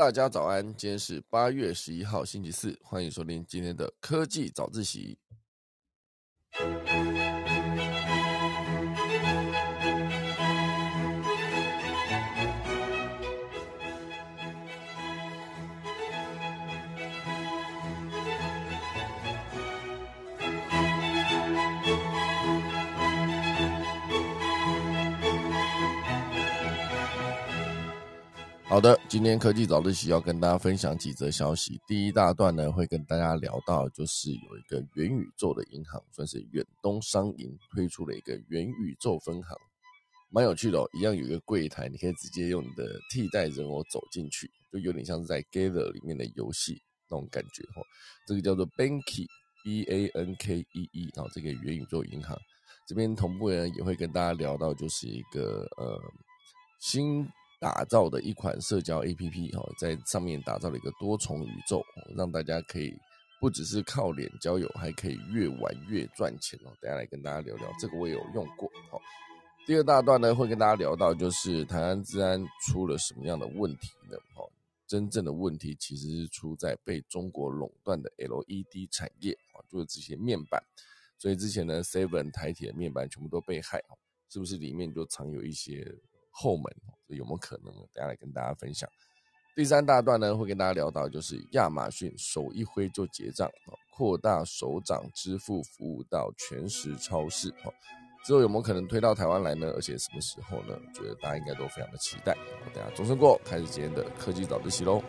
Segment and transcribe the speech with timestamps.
[0.00, 5.18] 大家早安，今天是八月十一号，星期四，欢迎收听今天的科技早自习。
[28.70, 31.80] 好的，今天科技早自习要跟大家分享几则消息。
[31.88, 39.56] 第一大段呢，会跟大家聊到，就是有一个元宇宙的银行，算是远东商银推出了一个元宇宙分行，
[40.30, 40.88] 蛮有趣的哦。
[40.92, 47.82] 一样有一个柜台，你可以直接用你的替代人偶走进去，就有点像是在 Gather 里面的游戏那种感觉哦。
[48.24, 49.26] 这个叫做 Banky
[49.64, 52.38] B A N K E E，然后这个元宇宙银行
[52.86, 56.00] 这边同步呢也会跟大家聊到，就是一个呃
[56.78, 57.28] 新。
[57.60, 61.84] 打造的一款社交 APP 哈，在上面打造了一个多重宇宙，
[62.16, 62.96] 让大家可以
[63.38, 66.72] 不只是靠脸交友，还可以越玩越赚钱哦。
[66.80, 68.66] 等下来跟大家聊聊，这个我也有用过。
[68.90, 68.98] 好，
[69.66, 74.16] 第二大段呢会跟大家聊到，就是台湾治安出了什么样的问题呢？
[74.34, 74.42] 哈，
[74.86, 80.62] 真正的问题其实是出在被中国垄断的 LED 产业啊，就是这些面板。
[81.18, 83.82] 所以之前呢，Seven 台铁面板全部都被害，
[84.30, 85.94] 是不是里面就藏有一些？
[86.30, 86.64] 后门
[87.08, 87.82] 有没有可能呢？
[87.92, 88.88] 等下来跟大家分享。
[89.56, 93.50] 第三大段呢，会跟大家聊到，就是亚马逊手一挥就结账，
[93.90, 97.50] 扩大手掌支付服务到全时超市。
[97.64, 97.74] 哦，
[98.24, 99.70] 之后有没有可能推到台湾来呢？
[99.74, 100.78] 而且什么时候呢？
[100.86, 102.36] 我觉得大家应该都非常的期待。
[102.72, 105.02] 等下钟声过，开始今天的科技早自习喽。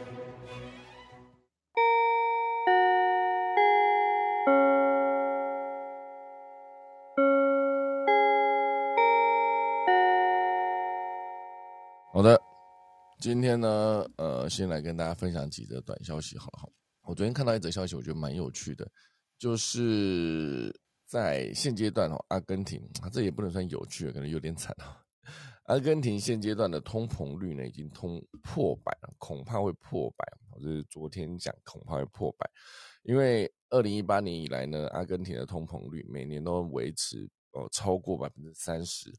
[13.22, 16.68] 今天呢，呃，先来跟大家分享几则短消息，好好。
[17.04, 18.92] 我昨天看到一则消息，我觉得蛮有趣的，
[19.38, 24.98] 就是在现阶段哦，阿根廷啊，这也不能算有趣，可能有点惨啊。
[25.70, 30.26] 阿根廷现阶段的通膨率呢，已经通破百了，恐怕会破百。
[30.60, 32.50] 就是昨天讲，恐怕会破百，
[33.04, 39.14] 因为二零一八年以来呢，阿根廷的通膨率每年都维持哦超过百分之三十。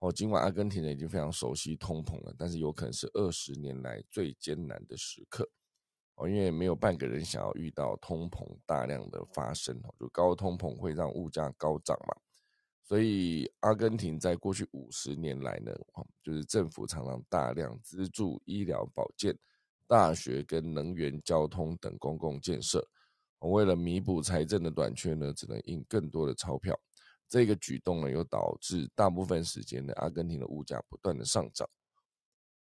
[0.00, 5.48] 哦，尽管阿根廷人已经非常熟悉通膨了，但是有可能是二十年来最艰难的时刻
[6.14, 12.14] 哦，因为没有半个人想要遇到通膨大量的发生哦，就高通膨会让物价高涨嘛，
[12.84, 15.72] 所以阿根廷在过去五十年来呢，
[16.22, 19.36] 就是政府常常大量资助医疗保健、
[19.88, 22.88] 大学跟能源、交通等公共建设，
[23.40, 26.78] 为了弥补财政的短缺呢，只能印更多的钞票。
[27.28, 31.68] 这个举动呢，又导致大部分时间呢，阿根廷的物价不断的上涨。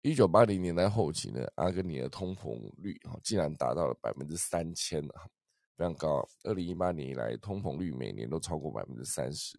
[0.00, 5.28] 一九八零年代后期呢，阿根廷的通膨率哈竟然达到了百分之三千啊，
[5.76, 6.26] 非常高。
[6.42, 9.58] 二零一八年以来，通膨率每年都超过百分之三十，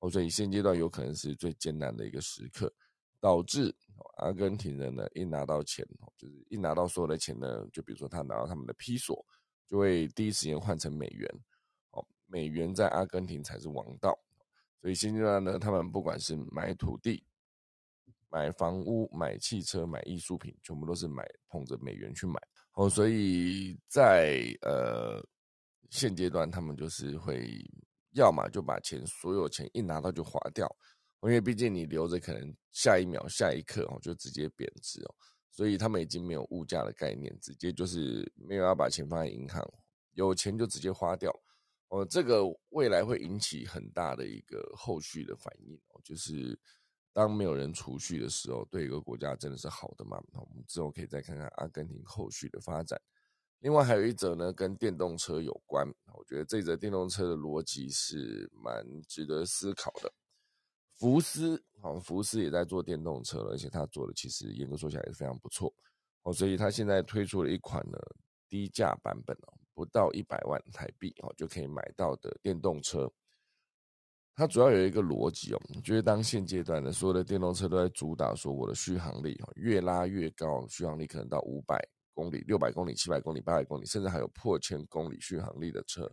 [0.00, 2.72] 哦，所以现阶段有可能是最艰难的一个时刻，
[3.20, 3.74] 导致
[4.16, 5.86] 阿根廷人呢一拿到钱，
[6.16, 9.24] 就是一拿到所有的钱呢，就比如说他拿到他们的批索，
[9.68, 11.28] 就会第一时间换成美元，
[11.90, 14.18] 哦，美元在阿根廷才是王道。
[14.84, 17.24] 所以现阶段呢，他们不管是买土地、
[18.28, 22.38] 买房屋、买汽车、买艺术品，全部都是买捧着美元去买。
[22.74, 25.26] 哦，所以在呃
[25.88, 27.48] 现阶段，他们就是会
[28.12, 30.70] 要么就把钱所有钱一拿到就花掉，
[31.22, 35.14] 因为毕竟你留着，可能下一秒、下一刻哦就直接贬值哦。
[35.50, 39.66] 所以他们已经没有物价的概念，直接就是没有要把钱放在银行，
[40.12, 41.34] 有钱就直接花掉。
[41.94, 46.58] 哦，这个未来会引起很大的一个后续的反应哦，就是
[47.12, 50.20] 当没有人储蓄的时候，对一个国家真的是好的吗？
[50.32, 53.00] 我们之后可以再看看阿根廷后续的发展。
[53.60, 60.12] 另外还有一则呢，跟电动车有关，我觉得这则电动车的逻辑是蛮值得思考的。
[60.98, 65.72] 福斯，好，福斯也在做电动车了，而且他做的其实严格说起来也是非常不错
[66.22, 67.96] 哦，所以他现在推出了一款呢
[68.48, 69.53] 低价版本哦。
[69.74, 73.10] 不到一百万台币哦，就可以买到的电动车。
[74.36, 81.78] 它主要有一个逻辑哦，就是当现阶段的所有的电动车都在主打说我的续航力越拉越高，续航力可能到五百
[82.12, 86.10] 公里、六百公里、七百公里、八百公里，甚至还有破千公里续航力的车。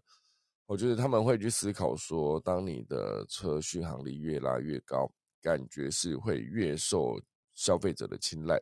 [0.67, 5.11] 我觉得他们会去思考说，当你的车续航力越拉越高，
[5.41, 7.19] 感觉是会越受
[7.55, 8.61] 消费者的青睐。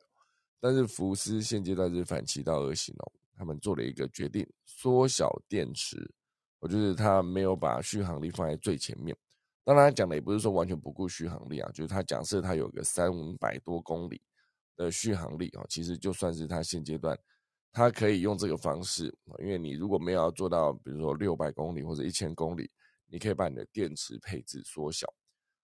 [0.62, 3.12] 但是福斯现阶段是反其道而行哦。
[3.40, 5.98] 他们做了一个决定，缩小电池。
[6.60, 9.16] 我觉得他没有把续航力放在最前面。
[9.64, 14.22] 当然，讲的也不是说完全不顾续航力啊，就是他假设他有个三五百多公里
[14.76, 17.18] 的续航力啊，其实就算是他现阶段
[17.72, 22.70] 它可以用这个方式，因为你如果没有要做到，比如说六百公里或者一千公里，
[23.08, 25.08] 你可以把你的电池配置缩小。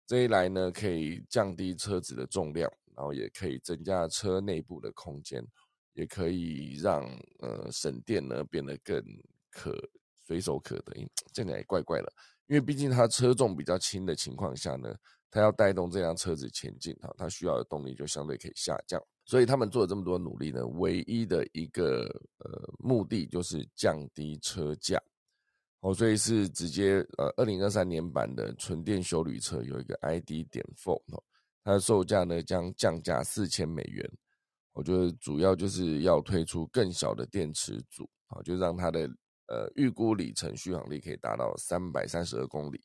[0.06, 5.42] 这一来呢，可以降低车子的重量，然后也可以增加车内部的空间，
[5.94, 7.04] 也可以让
[7.40, 9.04] 呃省电呢变得更
[9.50, 9.78] 可
[10.22, 10.94] 随手可得。
[11.34, 12.12] 这样也怪怪的，
[12.48, 14.96] 因为毕竟它车重比较轻的情况下呢，
[15.30, 19.02] 它要带动这辆车子前进哈，它需要的动力就相对可以下降。
[19.24, 22.04] 所以他们做了这么多努力呢，唯一的一个
[22.40, 25.02] 呃目的就是降低车价，
[25.80, 31.02] 哦，所以是直接呃，二零二三年版的纯电修旅车有一个 ID 点 Four，
[31.64, 34.12] 它的售价呢将降价四千美元，
[34.82, 39.02] 我觉得主要就是要推出更小的电池组啊，就让它的
[39.48, 42.82] 呃预估里程续航力可以达到三百三十二公里，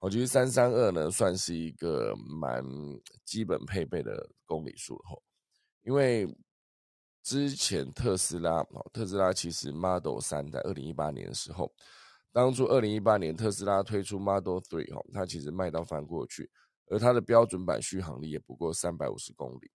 [0.00, 2.60] 我觉得三三二呢算是一个蛮
[3.24, 5.22] 基本配备的公里数了
[5.84, 6.26] 因为
[7.22, 11.72] 之前特斯拉哦特斯拉其实 Model 三在二零一八年的时候，
[12.32, 16.50] 当初二零一八年特斯拉推出 Model Three 哈，它其实卖到翻过去，
[16.90, 19.70] 而它的标准版续航力也不过三百五十公里，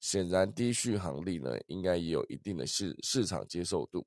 [0.00, 4.06] 显然低续航力呢，应该也有一定的市市场接受度，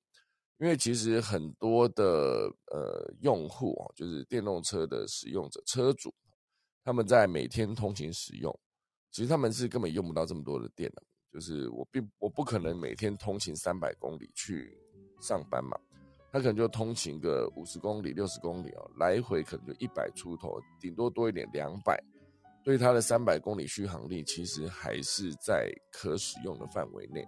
[0.59, 6.13] 因为其实很多的呃用户啊，就是电动车的使用者车主，
[6.83, 8.57] 他们在每天通勤使用，
[9.11, 11.03] 其实他们是根本用不到这么多的电的。
[11.31, 14.75] 就是我并我不可能每天通勤三百公里去
[15.21, 15.77] 上班嘛，
[16.31, 22.03] 他可能就通勤个五十公里、六十公里哦，来回可能就一百出头，顶多多一点两百，
[22.69, 27.27] 对它的三百公里续航力其实还是在可使用的范围内。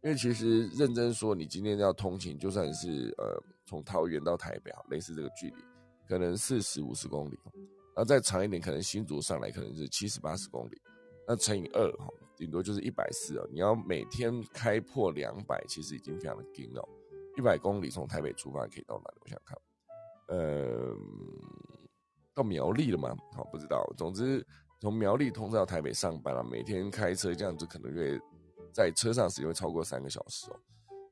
[0.00, 3.36] 因为其实认真说，你今天要通勤，就算是呃
[3.66, 5.56] 从桃园到台北啊，类似这个距离，
[6.06, 7.36] 可能四十五十公里，
[7.96, 10.80] 那再长一点，可能新竹上来可能是七十八十公里，
[11.26, 12.06] 那乘以二哈。
[12.36, 16.88] 顶多就是一百四哦，你要每天开破两百，其实已经非常的近了。
[17.36, 19.18] 一百公里从台北出发可以到哪里？
[19.20, 19.58] 我想看，
[20.28, 20.96] 呃，
[22.34, 23.14] 到苗栗了吗？
[23.34, 23.84] 好，不知道。
[23.96, 24.46] 总之，
[24.80, 28.20] 从苗栗通到台北上班了，每天开车这样子，可能会
[28.72, 30.60] 在车上时间会超过三个小时哦。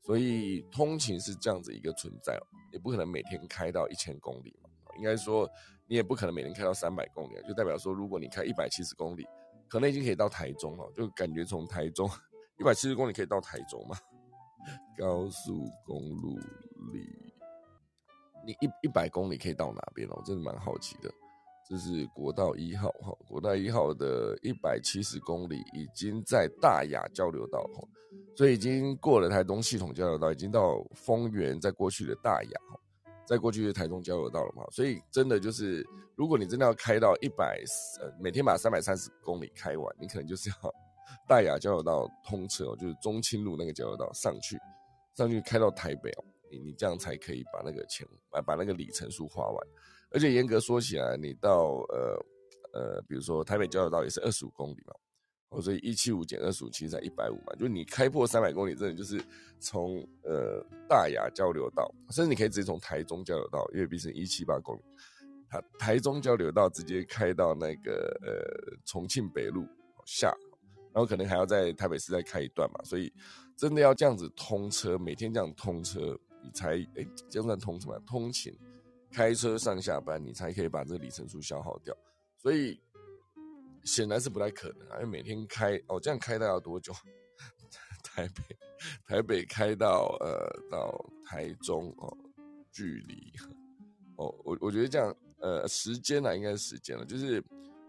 [0.01, 4.71] 所以通勤是这样子一个存在哦，也不可能每天开到一千公里嘛。
[4.97, 5.49] 应该说，
[5.87, 9.27] 你也不可能每天开到三百公里，就代表说，如果你开一百七十公里。
[9.71, 12.09] 可能已经可以到台中了，就感觉从台中
[12.59, 13.95] 一百七十公里可以到台中嘛？
[14.97, 16.39] 高速公路
[16.91, 17.07] 里，
[18.49, 20.15] 你一一百公里可以到哪边哦？
[20.17, 21.13] 我真的蛮好奇的。
[21.69, 27.87] 这是国道一号哈，国道一号的一百七十公里已经在大雅交流道哈，
[28.35, 32.81] 所以已经过了台东系统交流道，已经到丰原，在过去的大雅哈。
[33.27, 35.87] 再过去的台中交流道了嘛，所以真的就是，
[36.17, 37.63] 如果你真的要开到一百，
[38.01, 40.75] 呃，每天把三百三十公里开完，你可能就是要
[41.29, 44.59] 大雅交流道通车哦，就是中清路那个交流道上去，
[45.15, 49.67] 上去开到台北哦，你你这样才可以把那个钱把把那个里程数花完，
[50.11, 52.27] 而且严格说起来，你到呃
[52.73, 54.95] 呃，比如说台北交流道也是二十五公里嘛。
[55.51, 57.55] 哦，所以一七五减二十五，其实才一百五嘛。
[57.59, 59.19] 就你开破三百公里，真的就是
[59.59, 64.83] 从呃大雅交流道，甚至你可以直接从台中交流道，因为毕竟一七八公里，
[65.49, 69.67] 它台中交流道直接开到那个呃重庆北路
[70.05, 70.29] 下，
[70.93, 72.85] 然后可能还要在台北市再开一段嘛。
[72.85, 73.11] 所以
[73.57, 76.15] 真的要这样子通车，每天这样通车，
[76.49, 77.99] 你才哎这样算通什么？
[78.07, 78.57] 通勤
[79.13, 81.95] 开车上下班，你才可以把这个里程数消耗掉。
[82.39, 82.81] 所以。
[83.85, 86.93] 显然是不太可能啊，因为每天开哦，这样开到要多久？
[88.03, 88.57] 台北，
[89.07, 92.15] 台北开到呃到台中哦，
[92.71, 93.33] 距离
[94.17, 97.43] 哦，我我觉得这样呃时间呢应该是时间了，就是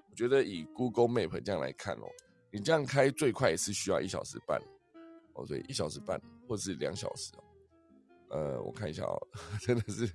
[0.10, 2.08] 我觉得以 Google Map 这样来看哦，
[2.52, 4.62] 你这样开最快也是需要一小时半
[5.34, 7.44] 哦，对，一小时半或是两小时哦，
[8.30, 9.18] 呃，我看一下哦，
[9.62, 10.12] 真的是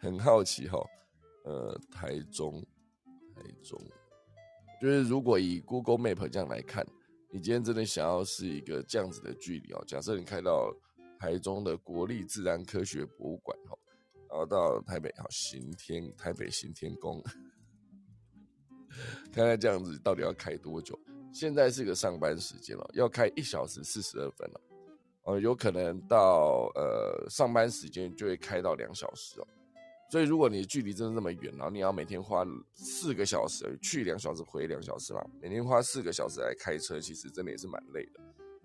[0.00, 0.78] 很好奇哈，
[1.44, 2.64] 呃，台中，
[3.34, 3.80] 台中。
[4.80, 6.86] 就是如果以 Google Map 这样来看，
[7.32, 9.84] 你今天真的想要是一个这样子的距离哦。
[9.86, 10.72] 假设你开到
[11.18, 13.76] 台中的国立自然科学博物馆哈，
[14.30, 17.20] 然后到台北好行天台北行天宫，
[19.32, 20.96] 看看这样子到底要开多久？
[21.32, 24.67] 现在是个上班时间了，要开一小时四十二分了，哦，
[25.36, 29.48] 有可能到呃上班时间就会开到两小时哦。
[30.10, 38.20] 所以，如果你距离真的那么远，然后你要每天花四个小时去两小时回两小时嘛，每天花四个小时来开车，其实真的也是蛮累的。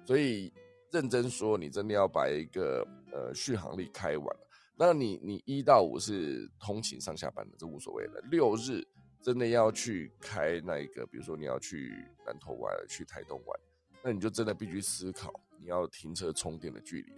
[0.06, 0.54] 所以，
[0.92, 4.38] 认真说，你真的要把一个呃续航力开完。
[4.78, 8.22] 那你你一到五是通勤上下班的，这无所谓的。
[8.32, 8.82] 六日
[9.22, 13.60] 真的要去开那一个，比如说你要去南投玩，去台东玩，
[14.02, 15.30] 那你就真的必须思考
[15.64, 17.14] 你要停车充电的距离。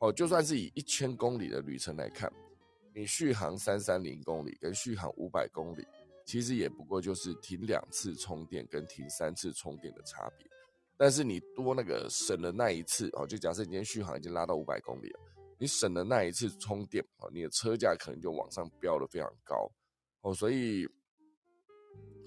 [0.00, 2.30] 哦，就算是以一千公里的旅程来看，
[2.92, 5.86] 你续航三三零公里跟续航五百公里，
[6.26, 10.46] 其实也不过就是停两次充电跟停三次充电的差别。
[10.96, 15.20] 但是你多那个省了那一次哦，就假设你今天续航已经拉到五百公里了，
[15.58, 19.70] 你省了那一次充电哦，你的车价可能就往上飙的非常高
[20.22, 20.86] 哦，所以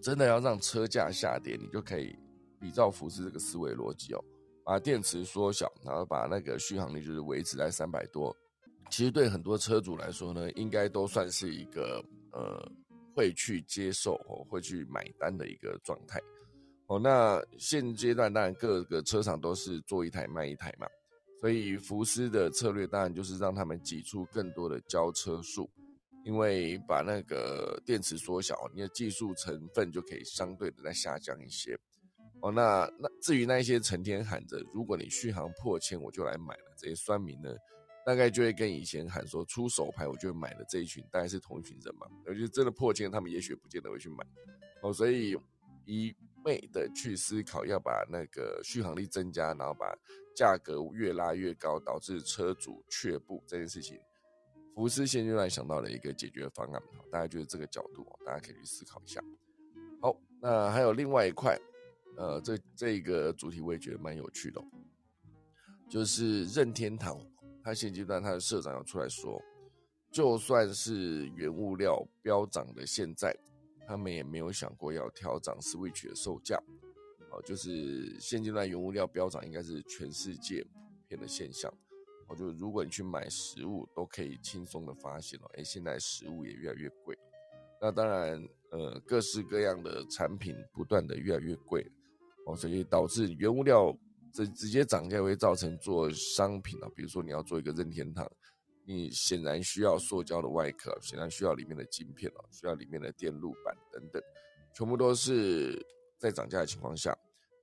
[0.02, 2.16] 真的要让车价下跌，你就可以
[2.60, 4.24] 比照福斯这个思维逻辑哦，
[4.68, 8.36] 把电池缩小，然后把那个续航力就是维持在三百多，
[8.90, 12.70] 其实对很多车主来说呢，应该都算是一个呃
[13.16, 16.20] 会去接受哦，会去买单的一个状态。
[16.88, 20.86] 哦，那现阶段当然各个车厂都是做一台卖一台嘛，
[21.40, 25.70] 所以福斯的策略当然就是让他们挤出更多的交车数，
[26.26, 31.80] 因为把那个电池缩小，你的技术成分就可以相对的再下降一些。
[32.42, 37.56] 哦，那那至于那一些成天喊着如果你续航破千我就来买了这些酸民呢，
[38.06, 44.26] 大概就会跟以前喊说出手牌我就买了这一群大概是同一群人嘛，我觉得真的破千他们也许不见得会去买。
[44.82, 45.38] 哦，所以
[45.86, 46.16] 一。
[46.46, 49.94] 昧的去思考要把那个续航力增加，然后把
[50.34, 54.00] 价格越拉越高，导致车主却步这件事情，
[54.74, 59.22] 福斯现阶段想到了一个解决方案，大家就是这个角度，大家可以去思考一下。
[60.00, 61.60] 好，那还有另外一块，
[62.18, 64.62] 呃，这这一个主题我也觉得蛮有趣的，
[65.90, 67.18] 就是任天堂，
[67.64, 69.42] 他现阶段他的社长要出来说，
[70.12, 73.36] 就算是原物料飙涨的现在。
[73.90, 76.62] 他们也没有想过要调涨 Switch 的售价，
[77.32, 80.70] 哦，就是现阶段原物料飙涨，应该是全世界普
[81.08, 81.74] 遍的现象。
[82.28, 87.18] 哦，就如果你去买食物，都可以轻松的发现哦，哎，现在食物也越来越贵。
[87.80, 91.90] 那当然，呃，各式各样的产品不断的越来越贵，
[92.48, 93.96] 哦，所以导致原物料
[94.34, 98.26] 直直接涨价，会造成做商品啊，比如说你要做一个任天堂。
[98.90, 104.24] 你显然需要塑胶的外壳，显然需要里面的晶片哦，需要里面的电路板等等，
[104.74, 105.86] 全部都是
[106.18, 107.14] 在涨价的情况下。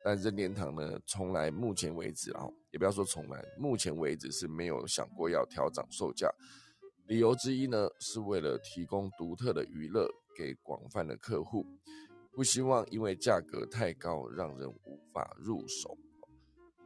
[0.04, 6.30] 但任天堂呢，从来目前为止啊，也不要说从来，目前为止是没有想过要调涨售价。
[7.06, 11.64] 理由之一呢，是为了提供独特的娱乐给广泛的客户，
[12.34, 15.96] 不希望因为价格太高让人无法入手。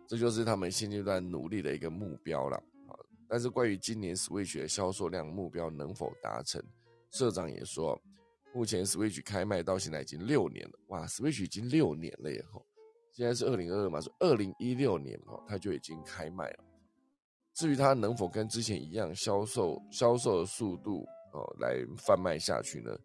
[0.06, 2.92] 这就是他们现阶段努力的一个目标了啊。
[3.28, 6.62] 但是关于今年 Switch 的销售量目标能否达成，
[7.10, 8.00] 社长也说，
[8.54, 12.64] 目前 Switch 开卖到现在已经六年了，哇，Switch 已经六年了耶吼，
[13.12, 16.64] 现在是二零二二嘛，是二零一六年哦，它就已经开卖了。
[17.54, 22.96] 至于它能否跟之前一样销售销售的速度哦来贩卖下去呢？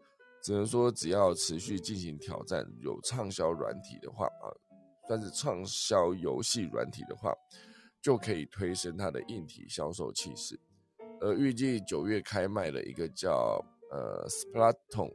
[0.43, 4.51] 只能说只要持续进行挑战，有畅销软体的话啊，
[5.07, 7.33] 算是畅销游戏软体的话。
[8.03, 10.59] 就可以推升它的硬体销售气势，
[11.21, 15.09] 而预计九月开卖的一个叫呃 Splatoon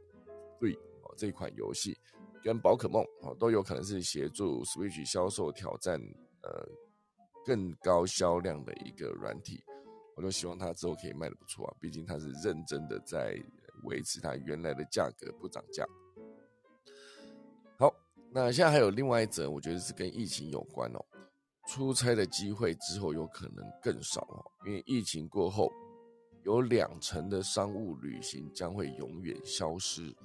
[0.59, 1.95] Three 哦这款游戏，
[2.43, 6.01] 跟宝可梦哦都有可能是协助 Switch 销售挑战
[6.41, 6.67] 呃
[7.45, 9.63] 更高销量的一个软体，
[10.15, 13.39] 我都希望它之后可以卖的不错啊，毕竟它是认真的在
[13.83, 15.85] 维持它原来的价格不涨价。
[17.77, 17.93] 好，
[18.31, 21.05] 那现在还有另外一则，我觉得是跟疫情有关哦。
[21.67, 25.71] 出差的机会之后有可能更少哦，因为疫情过后，
[26.43, 30.15] 有两成的商务旅行将会永远消失。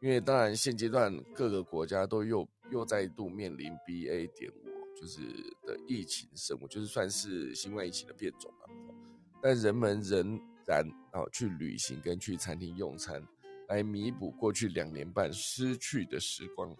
[0.00, 4.30] 因为当然现阶段各个国家都又又再度面临 BA.
[4.34, 5.20] 点五，就是
[5.62, 8.94] 的疫情生物，就是算是新冠疫情的变种嘛。
[9.42, 13.26] 但人们仍单啊去旅行跟去餐厅用餐，
[13.68, 16.76] 来弥补过去两年半失去的时光。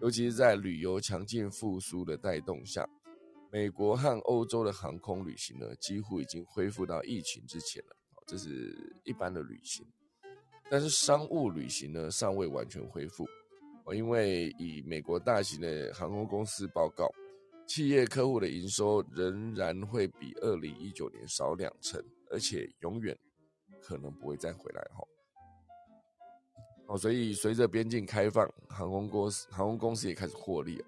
[0.00, 2.84] 尤其是在旅游强劲复苏的带动下。
[3.52, 7.96] 美国和欧洲的航空旅行呢，几乎已经恢复到疫情之前了。
[8.26, 9.86] 这是一般的旅行，
[10.68, 13.24] 但是商务旅行呢，尚未完全恢复。
[13.84, 17.08] 哦，因为以美国大型的航空公司报告，
[17.68, 23.16] 企业客户的营收仍然会比二零一九年少两成，而且永远
[23.80, 24.82] 可能不会再回来。
[24.94, 25.06] 哈，
[26.88, 30.84] 哦，所以随着边境开放，航空公司航空公司也开始获利。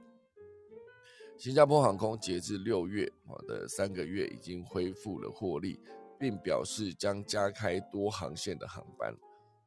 [1.38, 5.78] 新加坡航空截至六月好的三个月已经恢复了获利，
[6.18, 9.14] 并表示将加开多航线的航班。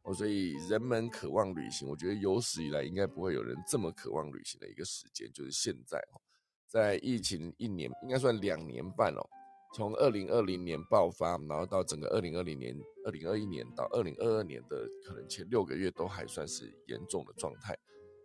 [0.03, 6.21] 哦，所以人们渴望旅行，我觉得有史以来应该不会有人这么渴望旅行的一个时间，就是现在哦。
[6.65, 9.29] 在疫情一年，应该算两年半哦，
[9.73, 17.77] 从二零二零年爆发，然后到整个二零二零年、二零二一年到二零二二年的可能前六个月都还算是严重的状态，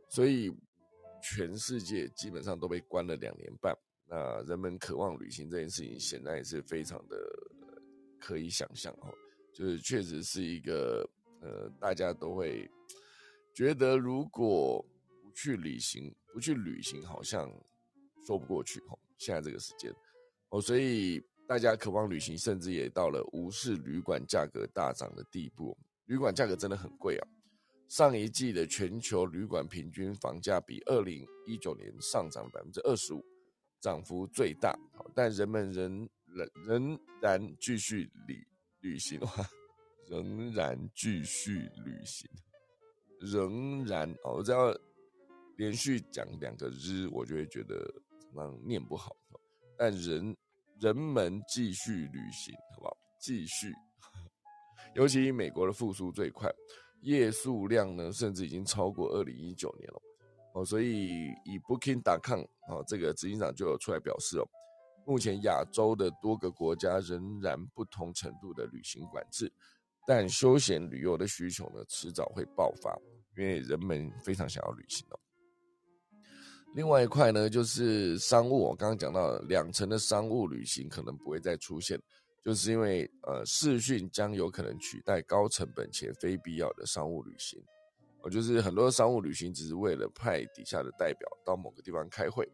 [0.08, 0.52] 所以。
[1.26, 3.74] 全世界基本上都被关了两年半，
[4.10, 7.16] 那人们渴望旅行这件事情，显然也是非常的
[8.20, 9.10] 可以想象哈，
[9.50, 11.08] 就是确实是一个
[11.40, 12.70] 呃，大家都会
[13.54, 14.84] 觉得如果
[15.22, 17.50] 不去旅行，不去旅行，好像
[18.26, 18.94] 说不过去哈。
[19.16, 19.90] 现在这个时间
[20.50, 25.76] 哦，所以大家渴望旅行，甚至也到了无视旅馆价格大涨的地步。
[26.06, 27.28] 旅馆价格真的很贵啊！
[27.88, 33.24] 上一季的全球旅馆平均房价比二零一九年上涨百分之二十五。
[33.80, 34.74] 涨幅最大，
[35.14, 38.42] 但人们仍仍仍然继续旅
[38.80, 39.46] 旅行的话，
[40.08, 42.26] 仍然继续旅行，
[43.20, 44.74] 仍然哦，我只要
[45.58, 47.94] 连续讲两个日，我就会觉得
[48.34, 49.14] 常念不好。
[49.76, 50.34] 但人
[50.80, 52.96] 人们继续旅行，好不好？
[53.18, 53.72] 继续，
[54.94, 56.50] 尤其美国的复苏最快，
[57.02, 60.02] 夜宿量呢，甚至已经超过二零一九年了。
[60.54, 64.46] 哦，所以以 Booking.com 哦，这个执行长就有出来表示哦，
[65.06, 69.52] 目前亚洲的多个国家仍然不同程度的旅行管制，
[70.06, 72.96] 但休闲旅游的需求呢，迟早会爆发，
[73.36, 75.18] 因为人们非常想要旅行哦。
[76.74, 81.96] 另外一块呢，就是商务，我刚刚讲到两成的商务旅行可能不会再出现，
[82.42, 87.62] 就是因为呃，视讯将有可能取代高成本且非必要的商务旅行。
[88.22, 92.44] 我就是很多商务旅行只是为了派底下的代表到某个地方开会，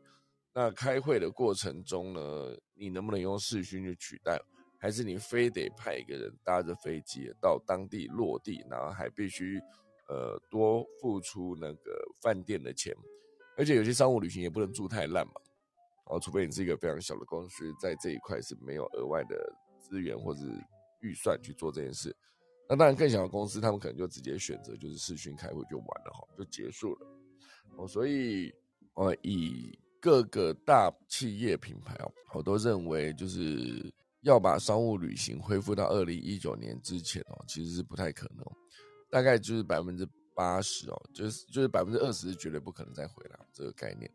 [0.52, 4.38] 那开会的过程中呢，你能不能用视讯去取代？
[4.78, 9.58] 还是你非得派一个人搭着飞机到当地落地，然后还必须
[10.08, 12.94] 呃多付出那个饭店的钱？
[13.60, 15.34] 而且有些商务旅行也不能住太烂嘛，
[16.06, 19.36] 哦，除非你是一个非常小的公司，在这一块是没有额外的
[19.78, 20.40] 资源或者
[21.02, 22.16] 预算去做这件事。
[22.66, 27.06] 那当然，更小的公司，他们可能就直接选择就是视讯开会就完了哈，就结束了。
[27.76, 28.50] 哦，所以
[28.94, 38.42] 呃，以各个大企业品牌哦，我都认为就是要把商务旅行恢复到二零一九年之前哦，其实是不太可能，
[39.10, 40.08] 大概就是百分之
[40.40, 44.10] 八十哦，就是就是百分之二十是绝对不可能再回来这个概念。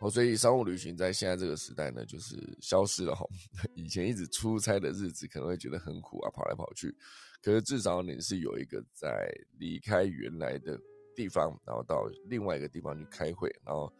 [0.00, 3.26] 哦，所以商务旅行在现在这个时代呢，就是消失了哈。
[3.76, 6.96] 以前一直出差的日子可能会觉得很苦啊，跑来跑去。
[7.42, 10.80] 可是至少你是有一个在离开原来的
[11.14, 13.92] 地方，然后到另外一个地方去开会，然后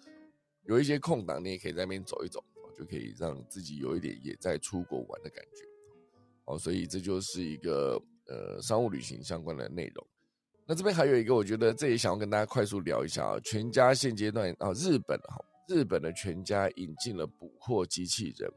[0.65, 2.43] 有一些空档，你也可以在那边走一走，
[2.75, 5.62] 就可以让自己有一点也在出国玩的感觉。
[6.47, 10.07] 哦，所以这就是一个呃商务旅行相关的内容。
[10.66, 13.40] 那这边还有一个，我觉得这也想要跟大家快速聊一下啊。
[13.44, 15.44] 全家现阶段啊，日本哈。
[15.68, 18.48] 日本的全家引进了捕获机器人，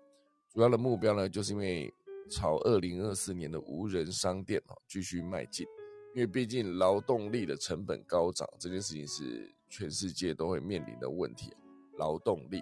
[0.54, 1.92] 主要的目标呢，就是因为
[2.30, 5.66] 朝二零二四年的无人商店哦继续迈进，
[6.14, 11.52] 因为毕竟劳动力的成本高涨，这件事情是全世界都会面临的问题。
[11.98, 12.62] 劳动力，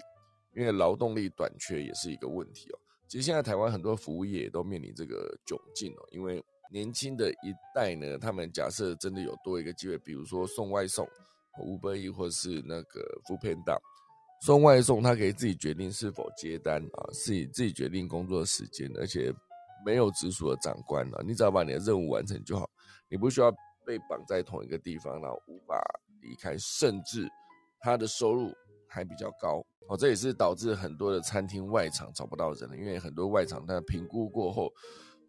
[0.55, 2.79] 因为劳动力短缺也是一个问题哦。
[3.05, 11.07] 其实现在台湾很多服务业都面临这个窘境哦，因为年轻的一代呢，他们假设真的有多一个机会，比如说送外送、
[11.59, 13.77] Uber E 或是那个 f o o Panda。
[14.39, 19.33] 送外送，他可以自己决定是否接单啊，自己自己决定工作时间，而且
[19.83, 22.69] 没有直属的长官啊，你只要把你的任务完成就好，
[23.09, 23.51] 你不需要
[23.83, 25.81] 被绑在同一个地方，然后无法
[26.21, 27.27] 离开，甚至
[27.79, 28.53] 他的收入
[28.87, 34.71] 还比较高哦，这也是导致很多的餐厅外场找不到人，因为很多外场他评估过后，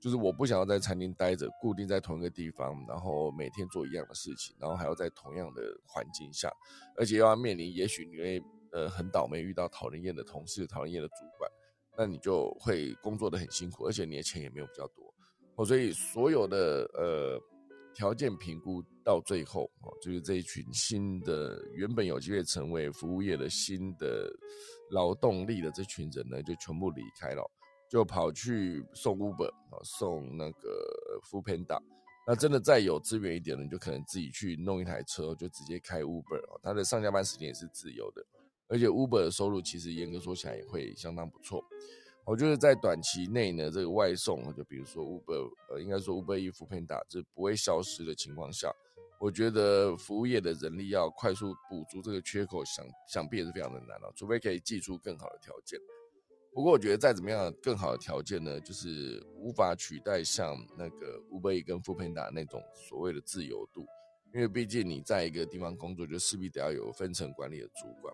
[0.01, 6.51] 就是我不想要在餐厅待着，固定在同一个地方，然后每天做一样的事情，然后还要在同样的环境下，
[6.97, 8.43] 而且又要面临，也许你会。
[8.71, 11.51] 呃，很倒霉遇到讨人厌的同事、讨人厌的主管，
[11.97, 15.15] 那你就会工作的很辛苦，而且你的钱也没有比较多。
[15.57, 17.41] 哦，所以所有的呃
[17.95, 24.31] 条件评估到最后，哦，就是这一群新的原本有机会成为服务业的新的
[24.91, 27.43] 劳动力的这群人呢，就全部离开了，
[27.88, 30.68] 就跑去送 Uber 啊，送那个
[31.22, 31.81] f o o Panda。
[32.27, 38.22] 那真的再有资源一点的，你就可能自己去弄一台车，就直接开 Uber 哦，他的上下班时间也是自由的。
[38.68, 41.64] 而且 Uber 的收入其实严格说起来也会相当不错。
[42.27, 48.70] 我觉得在短期内呢，这个外送，就比如说 Uber，呃，应该说 Uber 一扶贫打，这不会消失的情况下，
[49.18, 54.12] 我觉得服务业的人力要快速补足这个缺口，想想必也是非常的难了。
[54.14, 55.81] 除非可以寄出更好的条件。
[56.55, 63.87] 不过我觉得再怎么样更好的条件呢，就是无法取代像那个 Uber 一跟扶贫打那种所谓的自由度，
[64.35, 68.13] 因为毕竟你在一个地方工作，就势必得要有分层管理的主管。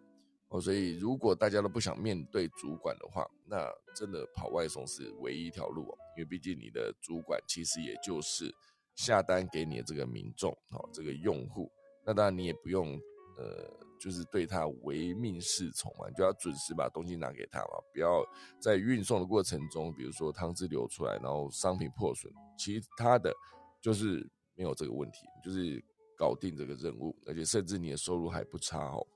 [0.48, 3.66] 哦，所以如果大家都不想面对主管的话，那
[3.96, 5.98] 真的跑外送是唯一一条路哦。
[6.16, 8.54] 因为毕竟你的主管其实也就是
[8.94, 11.72] 下单给你的这个民众，哦，这个用户。
[12.04, 13.00] 那当然你也不用
[13.38, 13.68] 呃
[14.04, 18.22] 就是对他唯命是从嘛，就要准时把东西拿给他嘛，不要
[18.60, 23.32] 在运送的过程中，比如说汤汁流出来，然后商品破损，其他的
[23.80, 25.82] 就是没有这个问题，就是
[26.18, 29.06] 搞定这个任务，而且甚至你的收入还不差哦。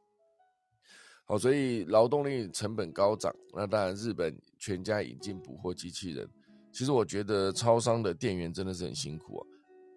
[1.27, 6.27] 好，所以劳动力成本高涨，那当然日本全家引进捕获机器人，
[6.73, 9.47] 其实我觉得超商的店员真的是很辛苦啊，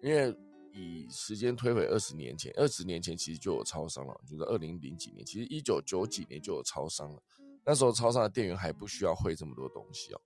[0.02, 0.36] 因为。
[0.72, 7.22] 以时间推回二十年前，二十年前其实就有超商了，就是二零零几年，其实一九九几年就有超商了。
[7.64, 10.20] 那时候超商的店员还不需要会这么多东西哦，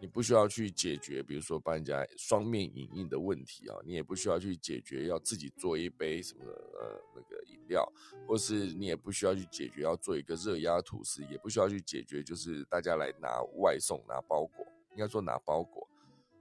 [0.00, 7.86] 你不需要去解决，比如说帮人家双面影印的问题啊，你也不需要去解决要自己做一杯什么呃那个饮料，
[8.26, 15.86] 或是你也不需要去解决要做一个热压吐司，也不需要去解决就是大家来拿外送拿包裹，应该说拿包裹。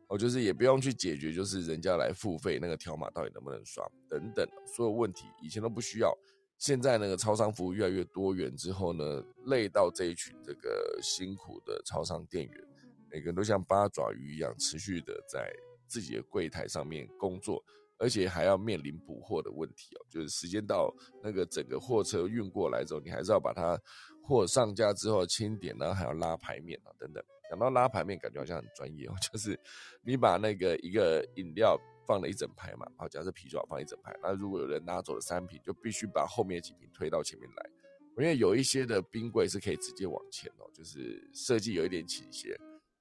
[0.10, 6.13] 哦，就是也不用去解决，就是人家来付费那个条码到底能不能刷等等，所有问题以前都不需要。
[6.58, 12.67] 现在那个超商服务越来越多元之后呢，累到这一群这个辛苦的超商店员，
[13.10, 15.50] 每个人都像八爪鱼一样，持续的在
[15.88, 17.63] 自己的柜台上面工作，
[17.98, 20.06] 而且还要面临补货的问题哦。
[20.10, 20.93] 就是时间到，
[21.24, 23.80] 那个整个货车运过来之后，你还是要把它
[24.29, 27.23] 货上架之后清点，然后还要拉牌面啊等等。
[27.49, 29.13] 讲到拉牌面，感觉好像很专业哦。
[29.33, 29.59] 就是
[30.03, 37.69] 你把那个一个饮料放了一整排嘛，好，假设啤酒放一整排，那如果有人拿走了三瓶，就必须把后面几瓶推到前面来。
[38.17, 42.55] 因为有一些的冰柜是可以直接往前哦，就是设计有一点倾斜，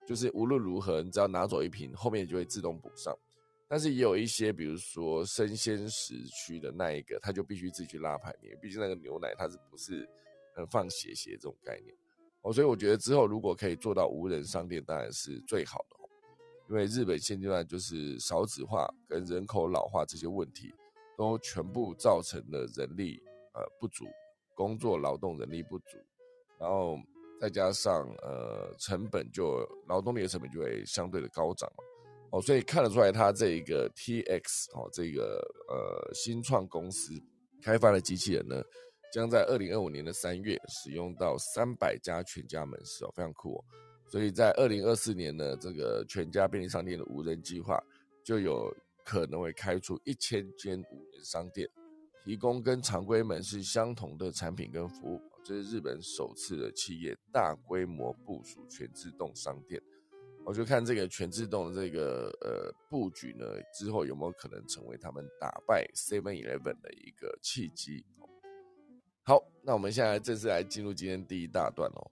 [0.06, 3.14] 就是无论如何，你只要拿走一瓶，后面就会自动补上。
[3.70, 10.08] 但是也有一些，比如说生鲜时区的那一个，他就必须自己去拉牌面，毕竟那个牛奶它是不是
[10.66, 11.94] 放斜斜这种概念。
[12.42, 15.97] 哦，所以我觉得之后如果可以做到无人商店，当然是最好的。
[16.71, 20.73] 因为日本现阶段就是少子化跟人口老化这些问题，
[21.16, 23.23] 都全部造成了人力
[23.55, 24.05] 呃不足，
[24.55, 25.97] 工作劳动人力不足，
[26.59, 26.99] 然后
[27.40, 31.83] 再加上呃成本就劳动力的成本就会相对的高涨嘛。
[32.33, 37.14] 哦，所以看得出来，它这一个 T X 哦，这个呃新创公司
[37.62, 38.62] 开发的机器人呢。
[39.12, 43.64] 将在二零二五年的三月使用到三百家全家门市哦，非常酷哦。
[44.07, 47.79] 所以在二零二四年呢，这个全家便利商店的无人计划
[48.25, 51.68] 就有可能会开出一千间无人商店，
[52.25, 55.21] 提供跟常规门市相同的产品跟服务。
[55.44, 59.81] 这是日本首次的企业大规模部署全自动商店。
[60.44, 63.44] 我就看这个全自动的这个呃布局呢，
[63.75, 68.05] 之后有没有可能成为他们打败 Seven Eleven 的一个契机。
[69.28, 72.10] 好，那我们现在正式来进入今天第一大段哦。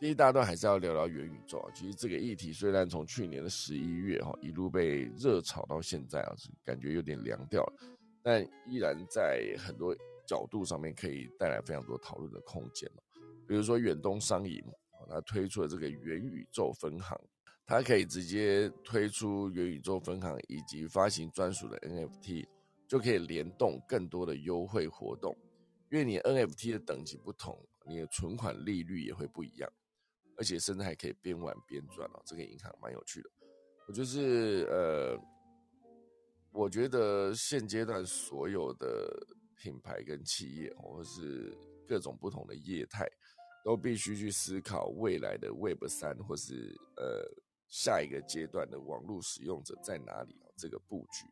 [0.00, 1.70] 第一大段还是要聊聊元宇宙啊。
[1.72, 7.72] 其实这个议题虽然从去年的十一月哈一路被热炒到现在啊，感觉有点凉掉了，
[8.20, 9.94] 但依然在很多
[10.26, 12.90] 角度上面可以带来非常多讨论的空间
[13.46, 14.58] 比如说远东商银
[14.90, 17.16] 啊，它推出了这个元宇宙分行，
[17.64, 22.44] 它可以直接推出元宇宙分行以及发行专属的 NFT。
[22.92, 25.34] 就可以联动更多的优惠活动，
[25.90, 29.72] 因为你 NFT 的等级不同，你的存款利率也会不一样，
[30.36, 32.20] 而且甚至还可以边玩边赚哦。
[32.26, 33.30] 这个银行蛮有趣的。
[33.88, 35.18] 我就是呃，
[36.52, 39.26] 我觉得现阶段所有的
[39.56, 41.56] 品牌跟企业，或是
[41.88, 43.08] 各种不同的业态，
[43.64, 47.26] 都必须去思考未来的 Web 三，或是呃
[47.68, 51.26] 下一个阶段的网络使用者在哪里这个布局。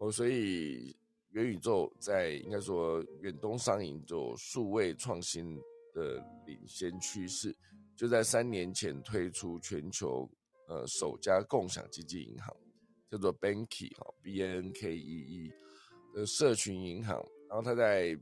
[0.00, 0.96] 哦，所以
[1.32, 5.54] 元宇宙在应该说远东商银做数位创新
[5.92, 7.54] 的领先趋势，
[7.94, 10.26] 就在三年前推出全球
[10.68, 12.56] 呃首家共享经济银行，
[13.10, 15.52] 叫做 Banky 哈 B N K E E
[16.14, 18.18] 的社群银行，然后他在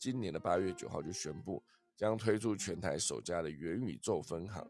[0.00, 1.62] 今年的八月九号就宣布
[1.96, 4.68] 将推出全台首家的元宇宙分行，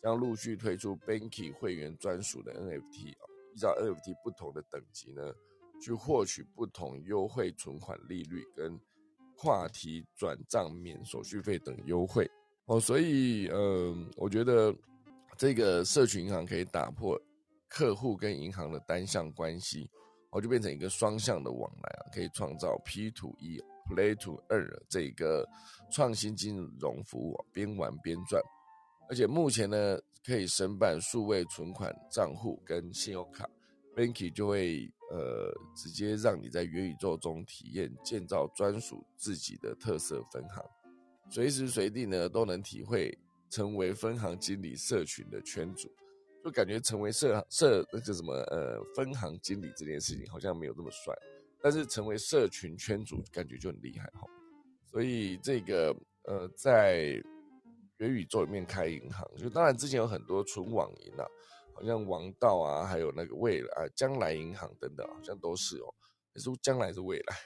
[0.00, 5.34] 将陆续推出 Banky 会员专属的 NFT 啊，依照 NFT 不同的等级呢。
[5.80, 8.78] 去获取不同优惠存款利率跟
[9.36, 12.28] 跨提转账免手续费等优惠
[12.64, 14.74] 哦，所以呃，我觉得
[15.36, 17.20] 这个社群银行可以打破
[17.68, 19.88] 客户跟银行的单向关系，
[20.30, 25.46] 哦，就变成一个双向的往来啊，可以创造 P to E、Play to Earn 这个
[25.92, 28.42] 创新金融服务，边玩边赚，
[29.08, 33.46] 而且目前呢，可以申办数位存款账户跟信用卡。
[33.96, 40.62] Banky 就会呃直接让你在元宇宙中体验建造专属自己的特色分行，
[41.30, 45.90] 随时随地呢都能体会成为分行经理社群的圈主，
[46.44, 51.14] 就感觉成为社社那个什么呃分行经理这件事情好像没有那么帅，
[51.62, 54.28] 但是成为社群圈主感觉就很厉害哈。
[54.84, 57.22] 所以这个呃，在
[57.96, 61.24] 元宇宙里面开银行，就当然之前有很多纯网银啊，
[61.76, 65.92] 好像王道啊，还有那个未来啊，将来银行等等，好像都是哦，
[66.34, 67.36] 也是将来是未来。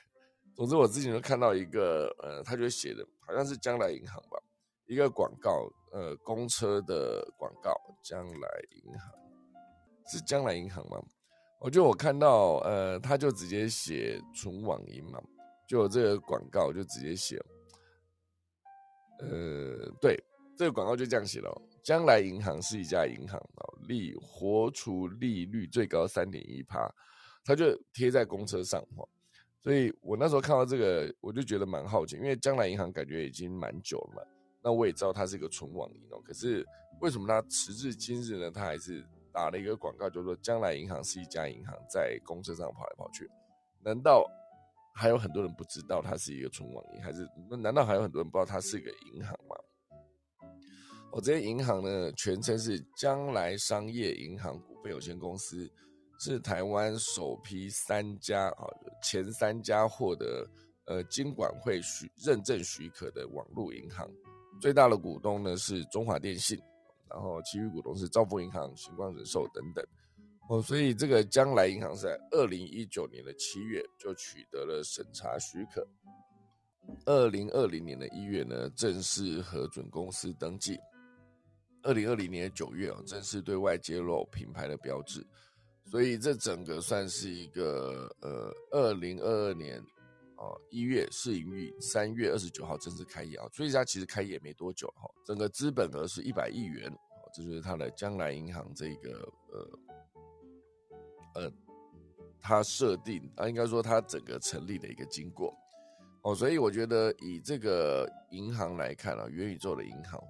[0.54, 4.38] 总之我之前就看到一个呃，他就写的好像是将来银行吧，
[4.86, 8.48] 一个广告，呃，公车的广告，将来
[8.84, 9.10] 银行
[10.06, 11.02] 是将来银行吗？
[11.58, 15.20] 我就我看到呃，他就直接写纯网银嘛。
[15.68, 17.40] 就这个广告就直接写，
[19.20, 20.20] 呃，对，
[20.58, 21.62] 这个广告就这样写了。
[21.82, 26.92] 将来银行是一家银行哦，利活储利率最高三点一趴，
[27.44, 29.06] 它就贴在公车上哈。
[29.62, 34.22] 所以我那时候看到这个，我就觉得蛮好奇，因为将来银行感觉已经蛮久了嘛。
[34.62, 36.66] 那我也知道它是一个纯网银哦，可是
[37.00, 38.50] 为什么它时至今日呢？
[38.50, 43.30] 它还是打了一个广告，就说将来银行是一家银行，在公车上跑来跑去，
[43.82, 44.24] 难道？
[44.92, 49.56] 还有很多人不知道它是一个纯网银，还是那难道还有很多人不知道它是一个银行吗？
[51.12, 55.68] 我这些银行呢，全称是将来商业银行股份有限公司，
[56.20, 58.66] 是台湾首批三家啊
[59.02, 60.48] 前三家获得
[60.86, 64.08] 呃金管会许认证许可的网络银行，
[64.60, 66.56] 最大的股东呢是中华电信，
[67.08, 69.84] 然后其余股东是兆丰银行、星光人寿等等。
[70.48, 75.86] 哦，所以这个将来银行在二零一九年的七月就取得了审查许可，
[77.06, 80.76] 二零二零年的一月呢正式核准公司登记，
[81.82, 85.26] 二零二零年九月啊正式对外揭露品牌的标志，
[85.84, 89.78] 所以这整个算是一个呃二零二二年
[90.36, 96.92] 哦一月试营运，三月二十九号正式开业啊，所以它其实开业没多久哈，整个资本额是一百亿元，
[97.34, 99.78] 这就是它的将来银行这个呃。
[101.32, 101.48] 呃，
[102.40, 105.56] 它设定啊，应该说它整个成立的一个经过
[106.24, 110.20] 哦，所以我觉得以这个银行来看啊，元宇宙的银行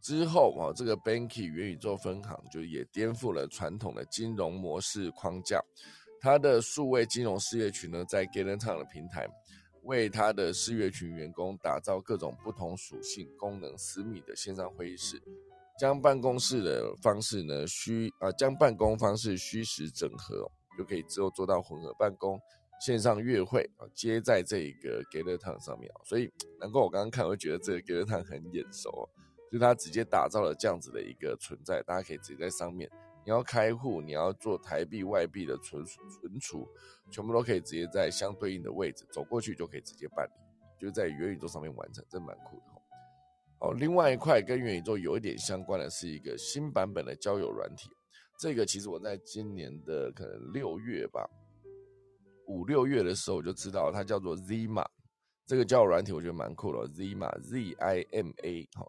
[0.00, 5.60] 之后啊，这个 Banky 元宇宙分行就也颠覆了传统的金融模式框架。
[6.20, 9.28] 它的数位金融事业群呢，在 g a l e n t o w n 的平台，
[9.84, 15.22] 为它的事业群员工打造各种不同属性、功能、私密的线上会议室。
[15.78, 22.36] 将办公室的方式呢虚啊，将办公方式虚实整合，就可以之后做到混合办公、
[22.80, 26.02] 线上月会啊，接在这一个 g a t e r t o w n 上面啊。
[26.04, 29.08] 所以难怪我刚刚看，我觉得这个 g a t e r t o w n 很眼熟，
[29.50, 32.90] 就它直接打造了这样子的一个存在，大家可以直接在上面，
[33.24, 36.68] 你要开户，你要做台币、外币的存存储，
[37.10, 40.32] 全部都可以直接在相对应的位置走过去就可以直接办理，
[40.78, 42.64] 就在元宇宙上面完成，真蛮酷的。
[43.60, 47.90] 哦，另外一块跟元宇宙有一点相关的是一个新版本的交友软体，
[48.38, 51.28] 这个其实我在今年的可能六月吧，
[52.46, 54.86] 五六月的时候我就知道它叫做 Zima，
[55.44, 58.88] 这个交友软体我觉得蛮酷的，Zima Z I M A，好，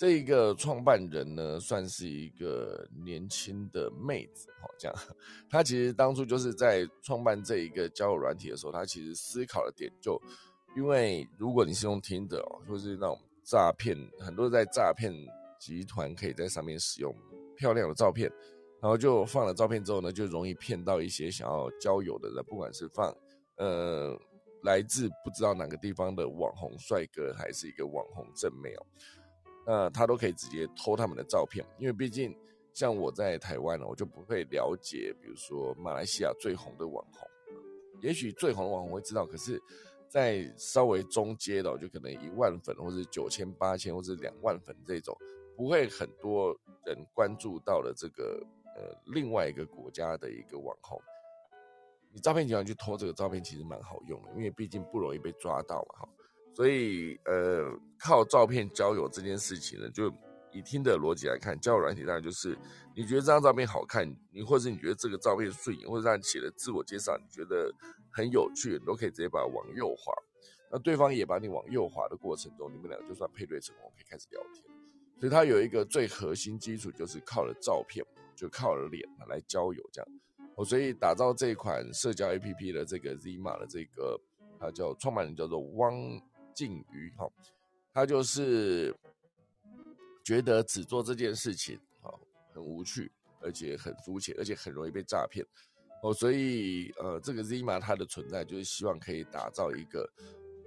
[0.00, 4.96] 这一个创办人呢算是一个年轻的妹子，好这样，
[5.50, 10.18] 她其实当初就是在创办这一个交友软体的时候，她其实思考的点就，
[10.74, 13.20] 因为如果你是用听的哦，或是那种。
[13.42, 15.12] 诈骗很多在诈骗
[15.58, 17.12] 集团可以在上面使用
[17.56, 18.30] 漂亮的照片，
[18.80, 23.12] 然后就放了照片之后呢，就容易骗到一些想要交友的人，不管是放
[23.56, 24.16] 呃
[24.62, 28.86] 来自不知道哪个地方的网红帅哥，还是一个网红正妹哦，
[29.70, 32.36] 那他都可以直接偷他们的照片，因为毕竟
[32.72, 37.28] 像我在台湾呢，我就不会了解，比如说马来西亚最红的网红，
[38.00, 39.60] 也许最红的网红会知道，可是。
[40.12, 45.16] 在稍微中阶的，就可能一万粉，或者九千、八千，或者两万粉这种，
[45.56, 46.52] 不会很多
[46.84, 51.00] 人关注到了这个呃另外一个国家的一个网红。
[52.10, 56.08] 你照片集团去偷这个照片，其实蛮好用的，因为毕竟不容易被抓到嘛，哈。
[56.54, 60.12] 所以呃，靠照片交友这件事情呢，就
[60.52, 62.56] 以听的逻辑来看，交友软体当然就是
[62.94, 67.72] 你觉得这张照片好看，你或者是你觉得这个照片顺眼，或者让你写的自我介绍，你觉得。
[68.12, 70.12] 很有趣，你都可以直接把它往右滑，
[70.68, 74.64] 那对方也把你往右滑的过程中，你们两个就算配对成功，可以开始聊天。
[75.20, 80.10] 所以它有一个最核心基础，就是靠了照片，就靠了脸来交友这样。
[80.56, 84.20] 哦，所以打造这一款社交 APP 的这个 Zima 的这个，
[84.58, 85.94] 它叫创办人叫做汪
[86.60, 87.26] 靖宇哈，
[87.90, 88.94] 他就是
[90.22, 92.12] 觉得只做这件事情啊
[92.52, 95.42] 很无趣，而且很肤浅，而且很容易被诈骗。
[96.02, 100.06] 哦，所以呃，这个 Zima 它的存在就是希望可以打造一个，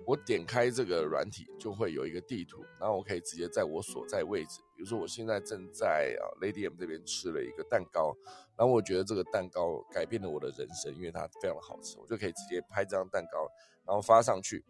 [0.07, 8.17] 我点开这个软体就会有一个地图，然后我可以直接在我所在位置，比如说我现在正在啊 Lady M 这边吃了一个蛋糕，
[8.57, 13.47] 然后我觉得这个蛋糕改变了我的人生，因为它非常的好吃，我就可以直接拍这张蛋糕，
[13.85, 14.63] 然后发上去，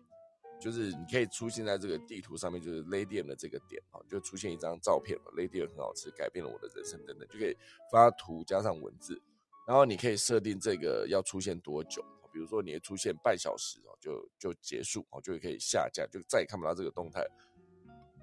[0.64, 7.54] 就是你可以出现在这个地图上面，就是雷电的这个点啊，就出现一张照片雷电很好吃，改变了我的人生等等，就可以
[7.92, 9.22] 发图加上文字，
[9.68, 17.28] 然后你可以设定这个要出现多久，比如说你出现半小时哦，就就结束哦，就可以下架，就再也看不到这个动态。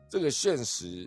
[0.09, 1.07] 这个现实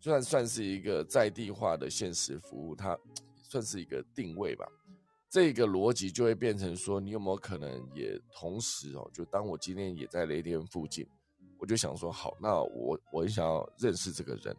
[0.00, 2.96] 算算是一个在地化的现实服务，它
[3.34, 4.64] 算是一个定位吧。
[5.30, 9.10] 这个逻辑就会变成说，你有没有可能也同时哦？
[9.12, 11.06] 就当我今天也在雷电附近，
[11.58, 14.56] 我就想说，好，那我我很想要认识这个人，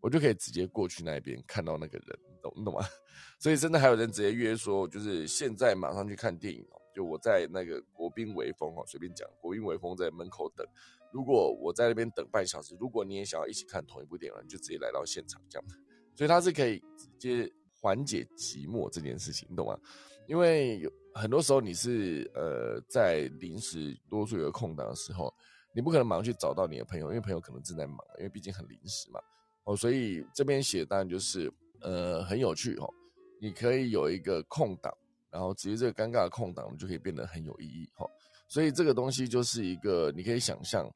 [0.00, 2.80] 我就可以直接过去那边看到那个人，懂懂吗？
[3.38, 6.80] 所以真的还有人直接约说，就是现在马上去看电影哦。
[6.94, 10.66] 就我在那个国宾微风哦，随便讲，国宾微风在门口等。
[11.12, 15.68] 如果我在那边等半小时，如果你也想要一起看同一部电影，你就直接来到现场这样。
[16.14, 17.52] 所以它是可以直接。
[17.86, 19.78] 缓解寂寞这件事情，你懂吗？
[20.26, 25.32] 因为有很多时候你是呃在临时多数有个空档的时候，
[25.72, 29.20] 你不可能马上去找到你的朋友，因为朋友可能正在忙，因为毕竟很临时嘛。
[29.62, 31.48] 哦，所以这边写当然就是
[31.80, 32.92] 呃很有趣哦，
[33.40, 34.92] 你可以有一个空档，
[35.30, 38.04] 然后直接这个尴尬的空档就可以变得很有意义哈。
[38.48, 40.92] 所以这个东西就是一个你可以想象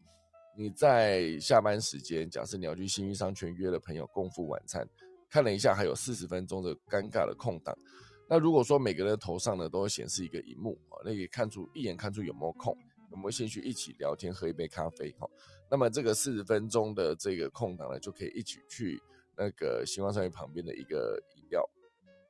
[0.58, 4.84] 你在下班时间，假设你要去新域商圈约了朋友共赴晚餐。
[5.30, 7.76] 看了一下，还有四十分钟的尴尬的空档。
[8.28, 12.76] 那如果说每个人的头上呢都会显示一个荧幕啊，那可以看出一眼看出有没有空，
[13.10, 15.28] 有没有兴趣一起聊天喝一杯咖啡哈。
[15.70, 19.00] 那么这个四十分钟的这个空档呢，就可以一起去
[19.36, 21.64] 那个星光商业旁边的一个饮料，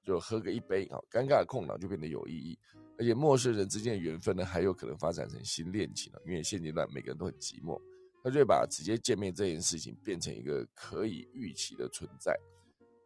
[0.05, 0.99] 就喝个一杯啊。
[1.11, 2.59] 尴尬的空档就变得有意义，
[2.99, 6.21] 而且陌生人之间的缘分呢，还有可能发展成新恋情了。
[6.27, 7.81] 因为现阶段每个人都很寂寞，
[8.23, 12.35] 他就会把直接见面这件事情变成一个可以预期的存在。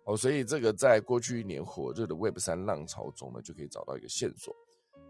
[0.07, 4.55] 哦，所以这个在过去一年火热的 Web 三浪潮中呢，就可以找到一个线索。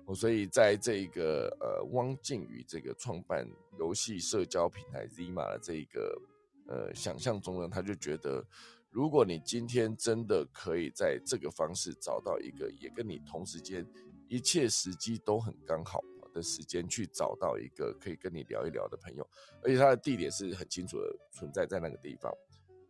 [0.07, 3.45] 哦，所以在这个呃汪靖宇这个创办
[3.79, 6.23] 游戏社交平台 Zima 的这个
[6.69, 8.47] 呃想象中呢，他就觉得，
[8.91, 13.85] 如果你今天真的可以在这个方式找到一个也跟你同时间
[14.29, 16.01] 一切时机都很刚好
[16.33, 19.29] 的时间，去找到一个可以跟你聊一聊的朋友，
[19.63, 22.33] 而且他的地点是很清楚的存在在那个地方。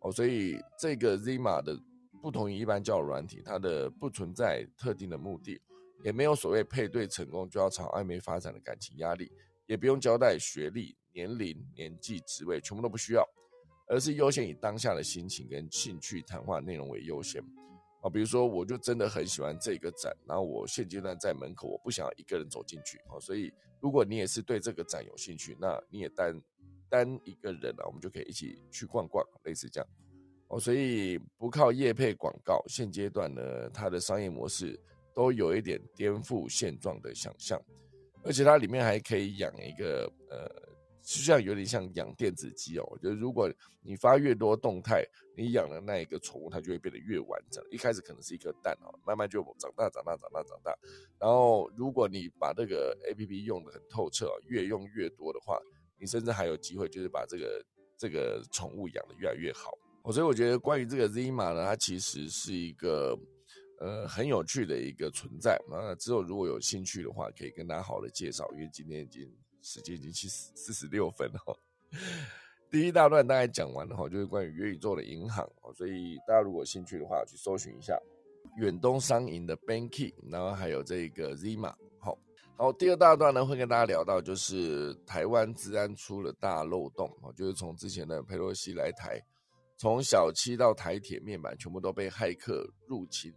[0.01, 1.81] 哦，所以这个 Zima 的。
[2.25, 5.61] 不同于一般交友软体，它的不存在特定的目的，
[6.03, 9.31] 也没有所谓配对成功就要朝暧昧发展的感情压力，
[9.67, 13.23] 也不用交代学历、年龄、年纪、职位，全部都不需要，
[13.89, 17.43] 而是优先以当下的心情跟兴趣谈话内容为优先。
[18.01, 22.97] 啊，比如说我就真的很喜欢这个展，然后我现阶段在门口，我不想要一个人走进去。
[23.01, 26.41] 啊，所以如果你也是对这个展有兴趣，那你也单
[26.89, 29.87] 单一个人啊，我们就可以一起去逛逛，类似这样。
[30.55, 34.81] 哦，所以不靠业配广告，现阶段呢，它的商业模式
[35.13, 37.61] 都有一点颠覆现状的想象，
[38.23, 40.49] 而且它里面还可以养一个呃，
[41.03, 42.99] 就像有点像养电子鸡哦。
[43.03, 45.05] 就是如果你发越多动态，
[45.37, 47.61] 你养的那一个宠物，它就会变得越完整。
[47.73, 50.73] 一开始可能是一颗蛋哦，慢慢就长大、长大、长大、长大。
[51.19, 55.61] 然后如果你把这个 A P P 用的很透彻，越用越多的话，
[55.99, 57.65] 你甚至还有机会就是把这个
[57.99, 59.73] 这个宠物养的越来越好。
[60.05, 63.19] 我所以我觉得关于这个 Zima 呢，它其实是一个
[63.81, 65.59] 呃很有趣的一个存在。
[65.67, 69.27] 那之后如果有兴趣的话，可以跟大家好的介绍，因为今天已经
[69.63, 71.59] 时间已经七十四十六分了。
[72.71, 75.49] 第一大段大概讲完了哈，就是关于元宇宙的银行。
[75.75, 77.99] 所以大家如果有兴趣的话，去搜寻一下
[78.59, 81.73] 远东商银的 Banky，然后还有这个 Zima。
[81.99, 82.19] 好，
[82.59, 89.19] 好，第二大段呢会跟大家聊到，就是台湾治安出了大漏洞哦，就是从之前的佩洛西来台。
[89.85, 93.31] 从小七到台铁面板，全部都被骇客入侵。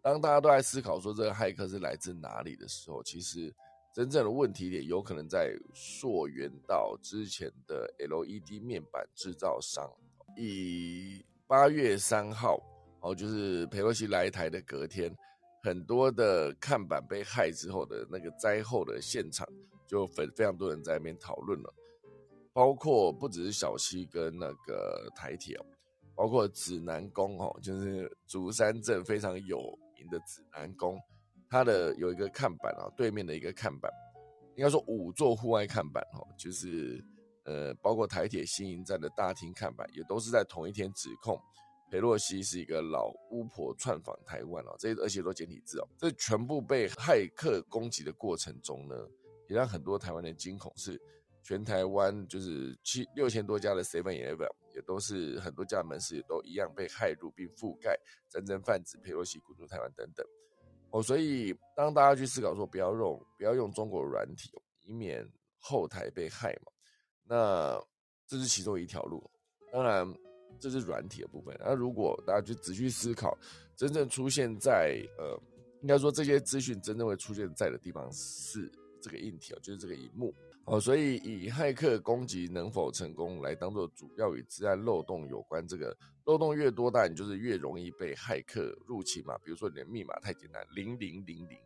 [0.00, 3.52] 当大家都在思考说这个骇客是来自哪里的时候，其实
[3.92, 9.90] 真正的问题点有可能在溯源到之前的 LED 面板制造商。
[10.36, 12.62] 以八月三号，
[13.00, 15.12] 哦，就是佩洛西来台的隔天，
[15.64, 19.44] 很多的看板被害之后的那个灾后的现场，
[19.84, 21.74] 就非非常多人在那边讨论了，
[22.52, 25.58] 包括不只是小七跟那个台铁。
[26.18, 30.98] 包括指南宫哦，就是竹山镇非常有名的指南宫，
[31.48, 33.88] 它的有一个看板啊，对面的一个看板，
[34.56, 37.00] 应该说五座户外看板哦，就是
[37.44, 41.40] 呃，包括台铁新营站的大厅看板，也都是在同一天指控
[41.88, 48.96] 裴洛西是一个老巫婆窜访台湾哦，这些而且都简体字哦，这全部被骇客攻击的过程中呢，
[49.48, 51.00] 也让很多台湾人惊恐，是
[51.44, 54.50] 全台湾就是七六千多家的 Seven Eleven。
[54.78, 57.98] 也都是很多家门市也都一样被害入并覆盖，
[58.28, 60.24] 战争贩子佩洛西滚出台湾等等。
[60.90, 64.50] 哦，所以当大家去思考说不要用不要用中国软体，
[64.84, 66.72] 以免后台被害嘛，
[67.24, 67.78] 那
[68.26, 69.28] 这是其中一条路。
[69.72, 70.06] 当然，
[70.60, 71.54] 这是软体的部分。
[71.60, 73.36] 那如果大家就仔细思考，
[73.76, 75.38] 真正出现在呃，
[75.82, 78.70] 应该说这些资讯真正会出现在的地方是
[79.02, 80.34] 这个硬体哦，就是这个荧幕
[80.70, 80.80] 哦。
[80.80, 85.96] 所以以骇客攻击能否成功来当做主要与治安漏洞有关，这个
[86.26, 89.36] 漏洞越多，当然就是越容易被骇客入侵嘛。
[89.38, 91.58] 比如说你的密码太简单，零零零零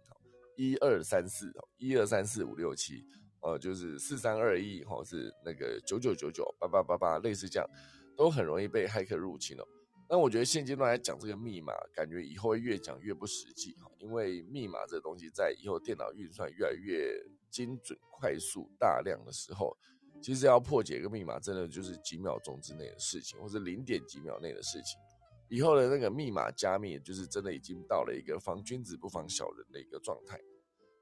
[0.57, 3.05] 一二三四哦，一二三四五六七。
[3.45, 7.69] 呃，就是四三二一，或是那个九九九九八八八八，类似这样，
[8.17, 9.65] 都很容易被骇客入侵哦。
[10.09, 17.21] 那我觉得现阶段来讲，这个密码感觉以后会越讲越不实际哈，因为密码这东西在以后电脑运算越来越
[17.53, 19.77] 精准、快速、大量的时候，
[20.23, 24.99] 其实要破解一个密码，真的就是几秒钟之内的事情，或者零点几秒内的事情。
[25.49, 30.41] 以后的那个密码加密，就是真的已经到了一个防君子不防小人的一个状态。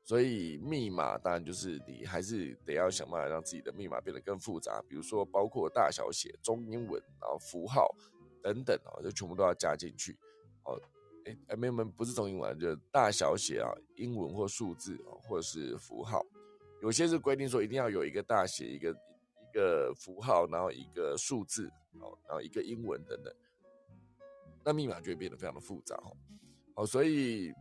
[0.03, 7.95] 所以密码当然就是你还是得要想办法让自己的密码变得更复杂，比如说包括大小写、中英文，然后符号
[8.43, 10.19] 等等啊，就全部都要加进去。
[10.65, 10.81] 哦，
[11.47, 16.25] 哎，没有没有，不是中英文，就是大小写啊，英文或数字啊，或者是符号。
[16.83, 21.67] 有些是规定说一定要有一个大写、一个一个符号，然后一个数字，
[22.01, 23.35] 哦，然后一个英文等等，
[24.65, 26.17] 那密码就会变得非常的复杂哦。
[26.75, 27.53] 好，所以。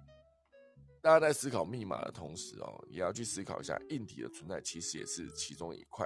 [1.02, 6.06] 大家在思考密码的同时哦，也要去思考一下硬体的存在，其实也是其中一块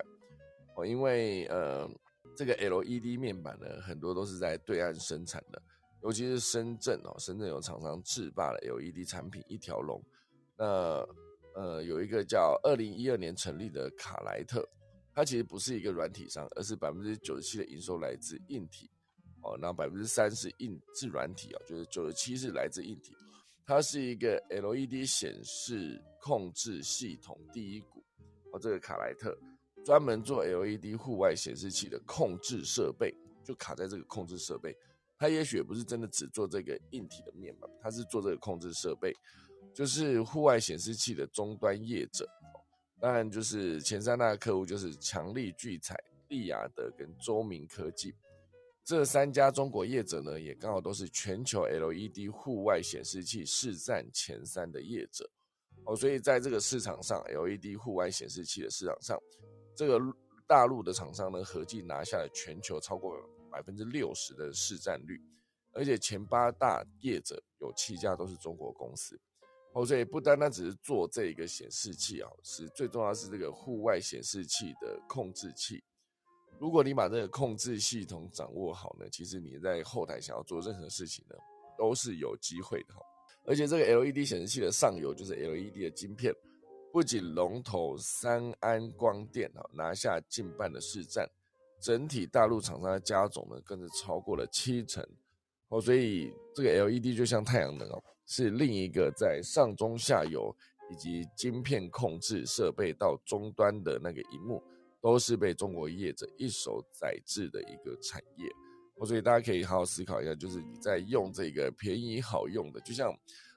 [0.76, 0.86] 哦。
[0.86, 1.90] 因为呃，
[2.38, 5.60] 这个 LED 面板呢，很多都是在对岸生产的，
[6.04, 10.00] 尤其是深圳哦，深圳有厂商制霸了 LED 产品一条龙。
[10.56, 11.04] 那
[11.56, 14.68] 呃，有一个叫二零一二年成立的卡莱特，
[15.14, 18.90] 它其实不是一个软体商，而是百分之九十七的营收来自硬体
[19.42, 23.14] 哦，那百分之三是硬是软体哦，就是九十七是来自硬体。
[23.66, 28.04] 它是一个 LED 显示控制系统第一股
[28.52, 29.38] 哦，这个卡莱特
[29.86, 34.76] 专门做 LED 户外显示器的控制设备，就卡在这个控制设备。
[35.18, 39.14] 它也许不是真的只做这个硬体的面板，它是做这个控制设备，
[39.74, 42.30] 就是户外显示器的终端业者。
[43.00, 45.96] 当然，就是前三大客户就是强力聚彩、
[46.30, 48.16] 利雅得跟周明科技。
[48.86, 55.30] 这三家中国业者呢，也刚好都是全球 LED 户外显示器市占前三的业者
[55.86, 59.18] 哦，所以在这个市场上，LED 户外显示器的市场上，
[59.76, 60.00] 这个
[60.48, 63.18] 大陆的厂商呢，合计拿下了全球超过
[63.50, 65.22] 百分之六十的市占率，
[65.74, 69.20] 而且前八大业者有七家都是中国公司
[69.74, 75.84] 哦，所以不单单只是做这一个显示器啊，是最重要是这个户外显示器的控制器。
[76.60, 81.36] 如果你把这个控制系统掌握好呢，其实你在后台想要做任何事情呢，
[81.78, 83.02] 都是有机会的哈。
[83.46, 86.34] 而且这个 LED 显示器的上游就是 LED 的晶片，
[86.92, 91.28] 不仅龙头三安光电啊拿下近半的市占，
[91.82, 95.06] 整体大陆厂商的加总呢更是超过了七成
[95.74, 95.82] 哦。
[95.82, 100.56] 所以这个 LED 就像太阳能哦，是另一个在上中下游
[100.92, 104.64] 以及晶片控制设备到终端的那个荧幕。
[105.04, 108.48] 都是被中国业者一手宰制的一个产业，
[108.96, 113.14] 哦所以大家可以好好思考一下，就是你在用这个便宜好用的，就像，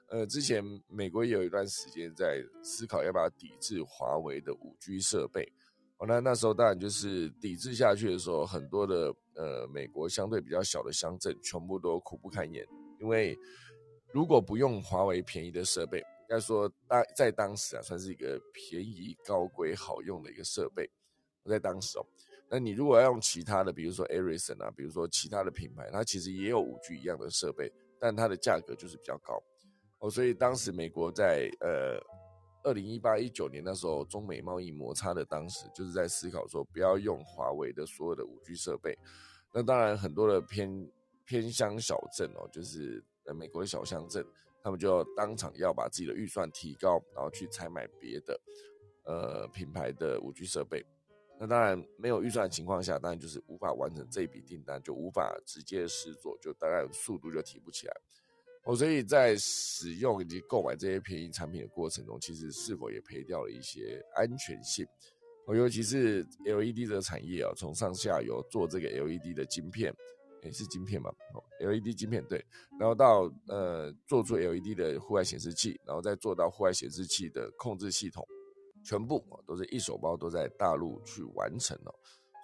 [0.09, 5.49] 呃，之前美国也有一段时间在思考要不要抵制华为的五 G 设备，
[5.97, 12.65] 哦，那那时候当然就是抵制下去的时候，很多的呃美国相对比较小的乡镇全部都苦不堪言，
[12.99, 13.37] 因为
[14.13, 20.89] 如果不用华为便宜的设备，应该说当在当时啊算是一个便宜高规好用的一个设备。
[21.49, 22.05] 在当时哦，
[22.49, 29.41] 那你如果要用其他的，比如说 Ericsson 啊，比如说其他的品牌，它其实也有五 G 一样的设备，但它的价格就是比较高
[29.99, 30.09] 哦。
[30.09, 31.97] 所以当时美国在呃
[32.67, 38.97] 二零一八一九年那时候，中美贸易摩擦的当时，就是在思考说不要用华为的所有的五 G 设备。
[39.53, 40.91] 那当然很多的偏
[41.23, 43.01] 偏乡小镇哦，就是
[43.33, 44.25] 美国的小乡镇，
[44.61, 48.37] 他们就当场要把自己的预算提高，然后去采买别的
[49.05, 50.85] 呃品牌的五 G 设备。
[51.39, 57.93] 那当然没有预算的情况下，当然就是无法完成这笔订单，就无法直接试做，就当然速度就提不起来。
[58.67, 64.85] 哦，所以在使用以及购买这些便宜产品的过程中，其实是否也赔掉了一些安全性？
[65.45, 69.95] 哦，尤其是 LED 的产业啊，从上下游做这个 LED 的晶片，
[70.43, 71.09] 也是晶片嘛
[71.61, 72.43] ，LED 晶片对，
[72.77, 78.25] 然后到呃做出 LED 的户外显示器，然后再做到户外显示器的控制系统。
[78.83, 81.93] 全部都是一手包，都在大陆去完成哦，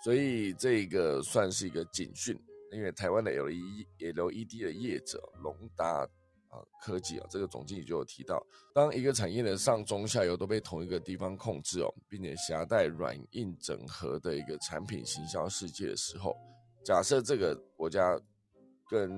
[0.03, 2.37] 所以这个算是一个警讯，
[2.73, 6.07] 因为台湾的 LED LED 的业者龙达
[6.49, 16.35] 啊科技啊，这个总经理就有提到，当一个产业的上中下游都被同一个地方控制哦，并且携带软硬整合的一个产品行销世界的时候，
[16.83, 18.19] 假设这个国家
[18.89, 19.09] 跟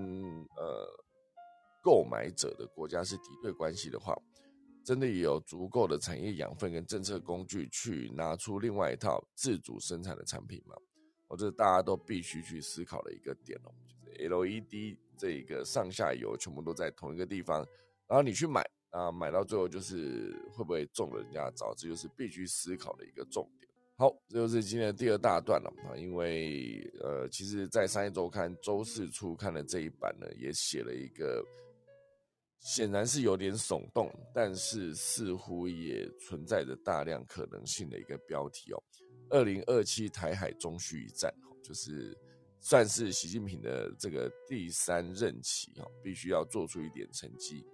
[0.55, 0.87] 呃
[1.83, 4.15] 购买者的国家是敌对关系的话，
[4.85, 10.75] 真的有足够的产业养分跟政策工具去拿出另外一套自主生产的产品吗？
[11.27, 17.65] 哦，这是大家都必须去思考的一个点哦，就是 LED 这一个上下游全部都在同一个地方，
[18.07, 18.61] 然后你去买
[18.91, 23.69] 啊，买到最后就是会不会中了人家的招，这就是必须思考的一个重点。
[23.97, 31.41] 好，这就是今天的第二大段了啊，因为呃，其实，在商业周刊周四初看的这一版呢，也写了一个，
[32.59, 38.83] 显然是有点耸动，但是似乎也存在着大量可能性的一个标题哦。
[39.29, 42.17] 二零二七台海中续一战，就是
[42.59, 47.65] 算是习近平的这个第三任期哈，必须要做出一点成绩。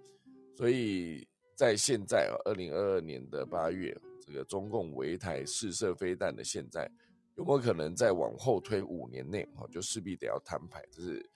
[0.56, 6.90] 所以在现在啊，二零二二年的八月，这个中共围台试射飞弹的现在，
[7.36, 11.30] 有没有可能再往后推五年内哈，就势必得要摊牌，这是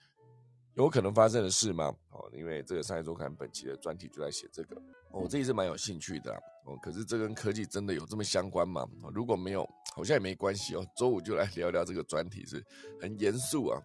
[0.77, 1.93] 有可能发生的事吗？
[2.11, 6.33] 哦，因为这个商业周刊本期的专题就在写这个，我自己是蛮有兴趣的
[6.65, 6.77] 哦。
[6.81, 8.87] 可是这跟科技真的有这么相关吗？
[9.13, 9.67] 如果没有。
[9.95, 10.85] 好像也没关系哦。
[10.95, 12.63] 周五就来聊聊这个专题，是
[13.01, 13.81] 很严肃啊。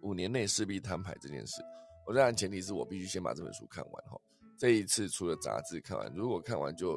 [0.00, 1.60] 五年内势必摊牌这件事，
[2.06, 4.18] 我当然前提是我必须先把这本书看完哈。
[4.56, 6.92] 这一次除了杂志看完，如果看完就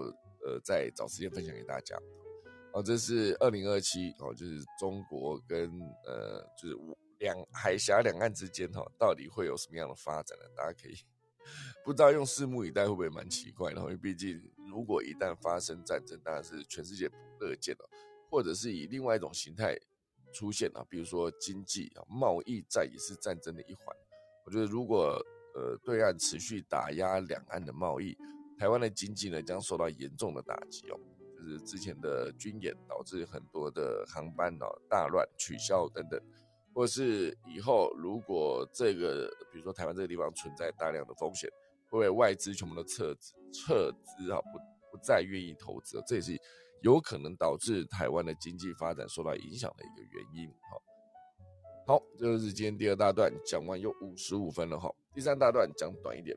[0.45, 1.97] 呃再找时间分享给大家。
[2.71, 5.69] 哦，这是二零二七哦，就是中国跟
[6.05, 6.75] 呃就是
[7.21, 10.45] 两海峡两岸之间哈，到底会有什么样的发展呢？
[10.57, 10.95] 大家可以
[11.85, 13.79] 不知道用拭目以待会不会蛮奇怪的？
[13.79, 17.89] 因为毕竟如果一旦发生战争，当然是全世界不乐见的。
[18.29, 19.77] 或者是以另外一种形态
[20.33, 23.85] 出现啊，比如说经济啊，贸易战也是战争的一环。
[24.45, 25.21] 我觉得如果
[25.53, 28.17] 呃对岸持续打压两岸的贸易，
[28.57, 30.99] 台湾的经济呢将受到严重的打击哦。
[31.35, 36.17] 就是之前的军演导致很多的航班哦大乱取消等等，
[36.73, 41.49] 或是以后如果这个比如说台湾这个地方存在大量的风险，
[41.89, 44.39] 会不会外资全部都撤资撤资啊？
[44.41, 44.57] 不
[44.91, 46.37] 不再愿意投资，这也是。
[46.83, 50.49] 有可能导致台湾的经济发展受到影响的一个原因。
[50.49, 50.81] 哈，
[51.85, 54.79] 好，这就是今天第二大段讲完，有五十五分了。
[54.79, 56.35] 哈，第三大段讲短一点。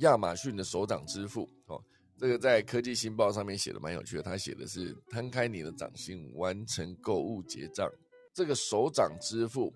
[0.00, 1.78] 亚马逊的手掌支付，哦，
[2.16, 4.22] 这个在科技新报上面写的蛮有趣的。
[4.22, 7.86] 他写的是摊开你的掌心，完成购物结账。
[8.36, 9.72] 这个手掌支付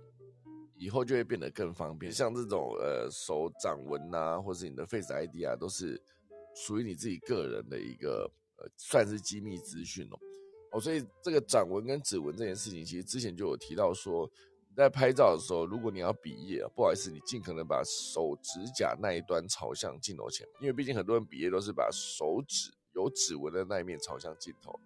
[0.76, 5.98] 以后就会变得更方便，像这种呃手掌纹啊，或是你的 Face ID 啊，都是
[6.54, 8.68] 属于你自己个人的一个呃。
[8.76, 10.18] 算是机密资讯哦，
[10.72, 14.30] 哦，所以这个掌纹跟指纹这件事情，其实之前就有提到说，
[14.76, 24.78] 在拍照的时候，如果你要比耶，不好意思，你尽可能把手指甲那一端朝向镜头前，因为毕竟很多人比耶都是把手指有指纹的那一面朝向镜头，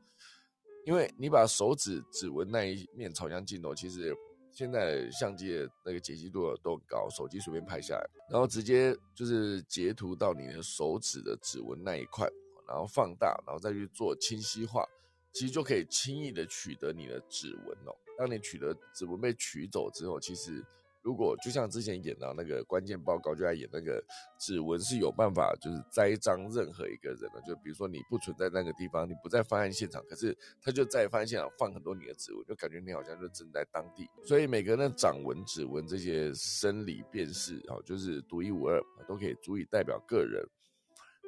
[0.87, 4.17] 因为你把手指指纹那一面朝向镜头，其实
[4.53, 12.29] 现在相机的那个解析度都很高，手机随便拍下来，然后直接就是截图到你的手指的指纹那一块。
[12.67, 14.87] 然后放大，然后再去做清晰化，
[15.35, 17.95] 其实就可以轻易的取得你的指纹哦。
[18.17, 20.65] 当你取得指纹被取走之后，其实
[21.05, 24.03] 如果就像之前演的那个关键报告，就在演那个
[24.41, 27.41] 指纹是有办法就是栽赃任何一个人的。
[27.47, 34.09] 就比如说你不存在那个地方，你不在犯案现场，可是他就在犯案现场放很多你的指纹，就感觉你好像就正在当地。
[34.25, 40.43] 所以每个人的掌纹、指纹这些生理辨识啊，就是独一无二，都可以足以代表个人。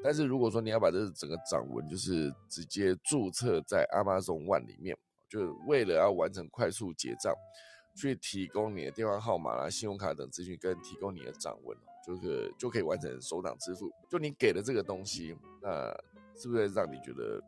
[0.03, 4.97] 但是如果说你要把这整个掌纹就是直接注册在 Amazon One 里面，
[5.29, 7.35] 就为了要完成快速结账，
[7.97, 11.77] 去提供你的电话号码啦、信用卡等资讯，跟提供你的掌纹，
[12.07, 13.91] 就是就可以完成手掌支付。
[14.11, 15.91] 就你给的这个东西，那
[16.37, 17.43] 是不是让你觉得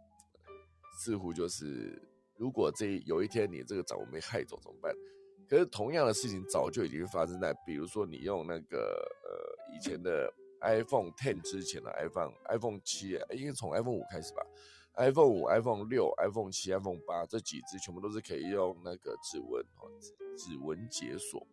[0.99, 2.03] 似乎就是，
[2.37, 4.93] 如果这有一天你这个掌纹被害走怎么办？
[5.49, 8.79] 可是同样的事情早就已经发生在，比如说你用那个
[9.25, 10.33] 呃以前的。
[10.61, 14.45] iPhone Ten 之前的 iPhone iPhone 七，应该从 iPhone 五开始吧
[14.99, 19.89] ？iPhone 五、iPhone 六、iPhone 七、iPhone 八这几只全部都是可以用那个指纹哦，
[20.37, 21.47] 指纹解锁。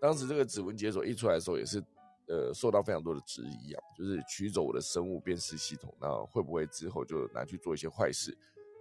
[0.00, 1.82] 当时这个指纹解锁一出来的时候，也是
[2.28, 8.36] 呃受到非常多的质疑啊，就是取走我的生物辨识系统，那会不会之后就拿去做一些坏事？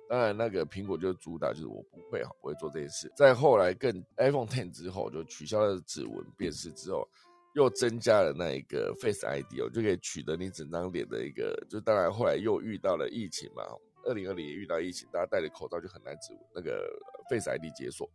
[0.10, 3.12] 当然，那个苹果就主打就是我不会哈，不会做这件事。
[3.16, 7.08] 在后来更 iPhone Ten 之后，就取消了指纹辨识之后。
[7.56, 11.56] 又增加了那一个 Face ID 哦，就可以取得你整张脸的一个。
[11.70, 13.62] 就当然后来又遇到了疫情嘛，
[14.06, 16.88] 二零二零也遇到疫情，大家戴着口罩就很难指纹那个
[17.30, 18.10] Face ID 解锁。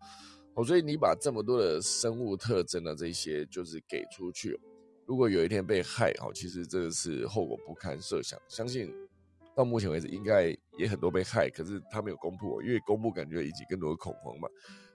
[0.54, 4.58] 哦，所以你把这么多的生物特征的这些就是给出去，
[5.06, 8.40] 如果有一天被害，哈，其实这个是后果不堪设想。
[8.48, 8.92] 相信
[9.54, 14.48] 到目前为止，应该也很多被害，可是他没有公布，因为公布感觉引起更多的恐慌嘛。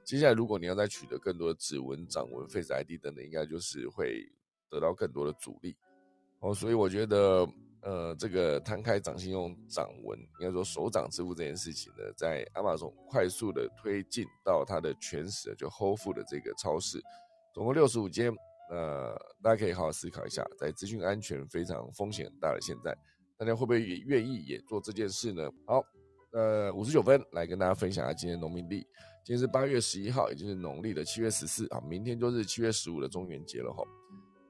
[0.03, 4.29] 接下来，如果你要再取得更多的指纹、掌纹、Face ID 等等，应该就是会
[4.69, 5.75] 得到更多的阻力。
[6.39, 7.47] 哦，所以我觉得。
[7.83, 17.01] 呃，这个摊开掌心用掌纹，应该说手掌支付这件事情呢，在亚马逊快速的推进到它的全时就 Whole Food 的这个超市，
[17.53, 18.33] 总共六十五间。
[18.69, 19.13] 呃，
[19.43, 22.95] 大家可以好好思考一下，在资讯安全非常风险很大的现在，
[23.37, 25.47] 大家会不会也愿意也做这件事呢？
[25.67, 25.83] 好，
[26.31, 28.79] 呃，五十九分来跟大家分享一下今天农民历。
[29.25, 33.83] 今天是八月十一号，也就是农历的七月十四啊，明天就是七月十五的中元节了哈。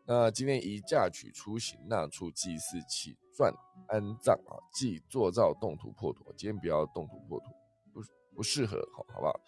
[0.05, 3.53] 那今天宜嫁娶出行纳畜祭祀起算
[3.87, 6.23] 安葬啊，忌坐造动土破土。
[6.37, 7.45] 今天不要动土破土，
[7.91, 8.01] 不
[8.35, 9.39] 不适合，好好不好？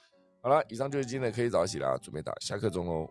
[0.41, 3.09] 好了，以上就是今天的可以早起啦，准备打下课钟哦。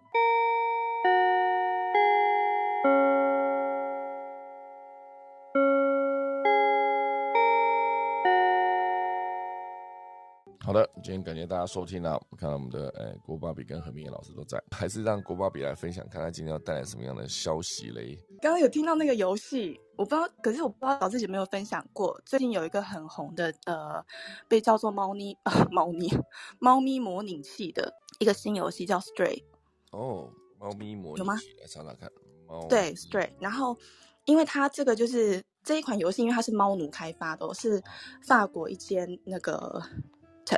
[10.65, 12.19] 好的，今天感谢大家收听啊！
[12.39, 18.19] 看到我们的哎郭巴比跟何明野老师都在， 还是让郭巴比来分享，看他今天要带来什么样的消息嘞？
[18.41, 24.03] 刚刚有听到那个游戏，我不知道，可是我不知道老师有没有分享过，最近有一个很红的呃，
[24.49, 26.11] 被叫做猫咪啊 猫咪
[26.59, 29.45] 猫咪模拟器的一个新游戏叫 Stray。
[29.91, 31.35] 哦，猫咪模拟有吗？
[31.61, 32.11] 来查查看。
[32.49, 33.77] 猫对 Stray，然后
[34.25, 37.83] 因为它这个就是这一款游戏，因为它是猫奴开发的，是
[38.27, 39.83] 法国一间那个。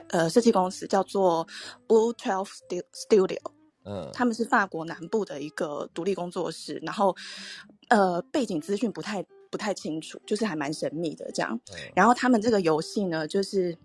[0.08, 1.46] 呃，设计公司叫做
[1.86, 2.48] Blue Twelve
[2.92, 3.38] Studio，
[3.84, 7.14] 嗯，他们是法国南部的一个独立工作室，然后
[7.88, 11.58] 呃，背景资讯不太不太清楚，就是还蛮神秘的这样。
[11.94, 13.78] 然后他们这个游戏呢，就是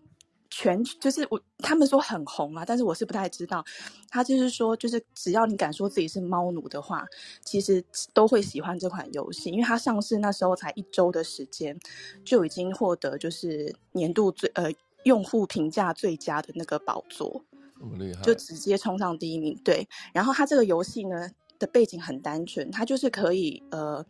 [0.49, 3.64] 全就是我他们说很红啊，但是我是不太知道。
[4.10, 7.06] 他就是说，就是只要你敢说自己是猫奴的话，
[7.45, 11.80] 其实都会喜欢这款游戏，因为它上市那时候才一周的时间，
[12.26, 14.72] 就已经获得就是年度最呃。
[15.04, 17.43] 用户评价最佳的那个宝座，
[17.80, 19.60] 这么厉害，就直接冲上第一名。
[19.64, 24.06] 对，然后它这个游戏呢的背景很单纯，它就是可以呃，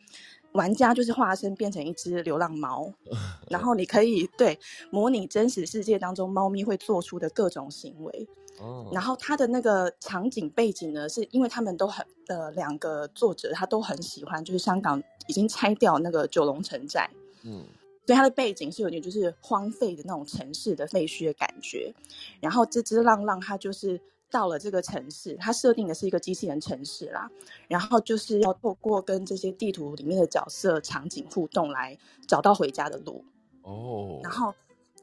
[0.54, 2.94] 玩家就是化身变成一只流浪猫，
[3.50, 8.28] 然后你可以对模拟真实世界当中猫咪会做出的各种行为。
[8.60, 17.10] 哦，然后它的那个场景背景呢，是因为他们都很呃两个作者他都很喜欢，就是香港已经拆掉那个九龙城寨。
[17.44, 17.64] 嗯。
[18.06, 21.93] 所以它的背景是有点就是荒废的那种城市的废墟的感觉，
[22.39, 27.30] 然后这只浪浪它就是到了这个城市，它设定的是一个机器人城市啦，
[27.68, 31.97] 然后就是要透过跟这些地图里面的角色场景互动来
[32.28, 33.24] 找到回家的路
[33.62, 34.20] 哦。
[34.24, 34.54] 然后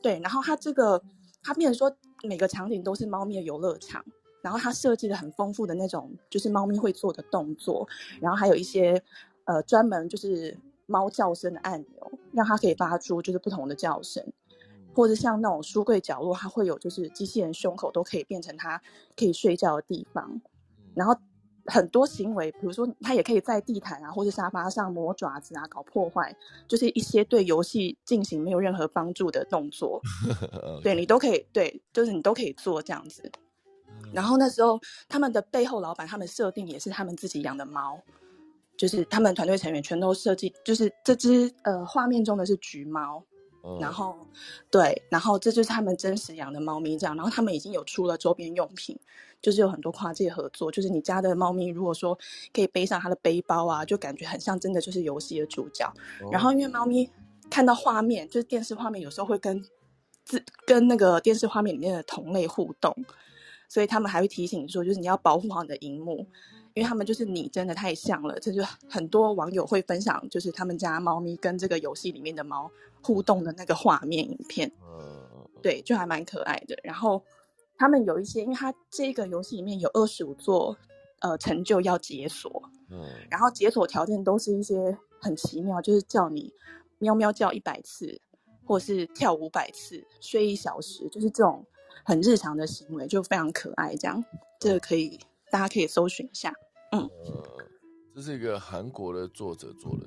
[0.02, 1.00] 对，然后它这个
[1.42, 4.04] 它变成说每个场景都是猫咪的游乐场，
[4.42, 7.88] 然后它设计的很丰富的那种就是猫咪会做的动作，
[8.20, 9.00] 然后还有一些
[9.44, 10.58] 呃专门就是。
[10.88, 14.24] 猫叫声的按钮，让它可以发出就是不同的叫声，
[14.94, 18.82] 或者像那种书柜角落，它会有就是机器人胸口都可以变成它
[19.14, 20.40] 可以睡觉的地方。
[20.94, 21.14] 然后
[21.66, 26.34] 很多行为，比如说它也可以在地毯啊或者沙发上磨爪子啊搞破坏，
[26.66, 30.00] 就是一些对游戏进行没有任何帮助的动作，
[30.82, 33.30] 对你都可以对，就是你都可以做这样子。
[34.12, 38.00] 然后那时候他们的背后老板，他们设定也是他们自己养的猫。
[38.78, 43.22] 就是他们团队成员全都设计，就是这只呃画面中的是橘猫，
[43.80, 44.16] 然后
[44.70, 48.96] 对，然后这就是他们真实养的猫咪这样，然后他们已经有出了周边用品，
[49.42, 52.16] 就是有很多跨界合作，就是你家的猫咪如果说
[52.54, 55.92] 可以背上它的背包啊，就感觉很像真的就是游戏的主角。
[56.30, 57.10] 然后因为猫咪
[57.50, 59.60] 看到画面，就是电视画面有时候会跟
[60.24, 62.94] 自跟那个电视画面里面的同类互动，
[63.68, 66.24] 所以他们还会提醒说，就是你要保护好你的荧幕。
[66.78, 72.70] 因为他们就是你真的太像了，这就很多网友会分享，就是他们家猫咪跟这个游戏里面的猫
[73.02, 74.70] 互动的那个画面影片，
[75.60, 76.78] 对，就还蛮可爱的。
[76.84, 77.20] 然后
[77.76, 80.78] 他们有一些，因为它这个游戏里面有二十五座
[81.18, 86.54] 呃成就要解锁，嗯，然后解锁条件都是一些很奇妙，就是叫你
[87.00, 88.20] 喵喵叫一百次，
[88.64, 91.66] 或是跳五百次，睡一小时，就是这种
[92.04, 93.96] 很日常的行为，就非常可爱。
[93.96, 94.24] 这样，
[94.60, 95.18] 这个可以
[95.50, 96.54] 大家可以搜寻一下。
[96.92, 97.08] 嗯，
[98.14, 100.06] 这是一个韩国的作者做的，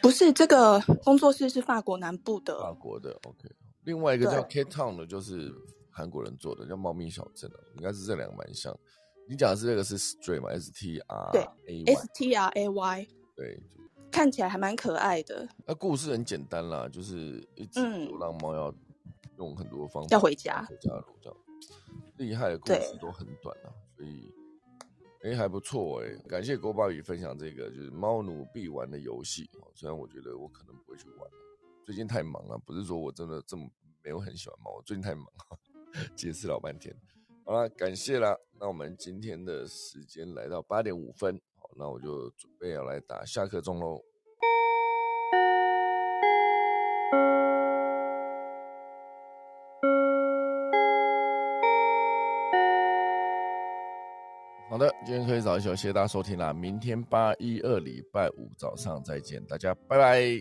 [0.00, 3.12] 不是这个工作室是法国南部的，法国的。
[3.24, 3.48] OK，
[3.84, 5.52] 另外一个叫 K Town 的，就是
[5.90, 8.76] 韩国人做的，叫猫咪小镇的，应该是这两个蛮像。
[9.28, 13.62] 你讲的是这个是 Stray 吗？S T R 对 S T R A Y 对，
[14.10, 15.46] 看起来还蛮可爱的。
[15.66, 18.74] 那故事很简单啦，就是一只流浪猫要
[19.36, 21.38] 用很多方法要回家，回家路这样。
[22.16, 24.32] 厉害的故事都很短啊，所以。
[25.22, 29.48] 哎，还不错哎，感谢郭宝宇分享这个就是猫奴必玩的游戏。
[29.74, 31.30] 虽然我觉得我可能不会去玩，
[31.84, 33.70] 最近太忙了，不是说我真的这么
[34.02, 35.58] 没有很喜欢猫，我最近太忙了，
[36.16, 36.92] 解释老半天。
[37.44, 38.36] 好了，感谢啦。
[38.58, 44.02] 那我们今天的时间来到八点五分，好，那我就准备要来打下课钟喽。
[54.72, 56.50] 好的，今天可以早一些，谢谢大家收听啦。
[56.50, 60.40] 明天八一二礼拜五早上再见，大家拜拜。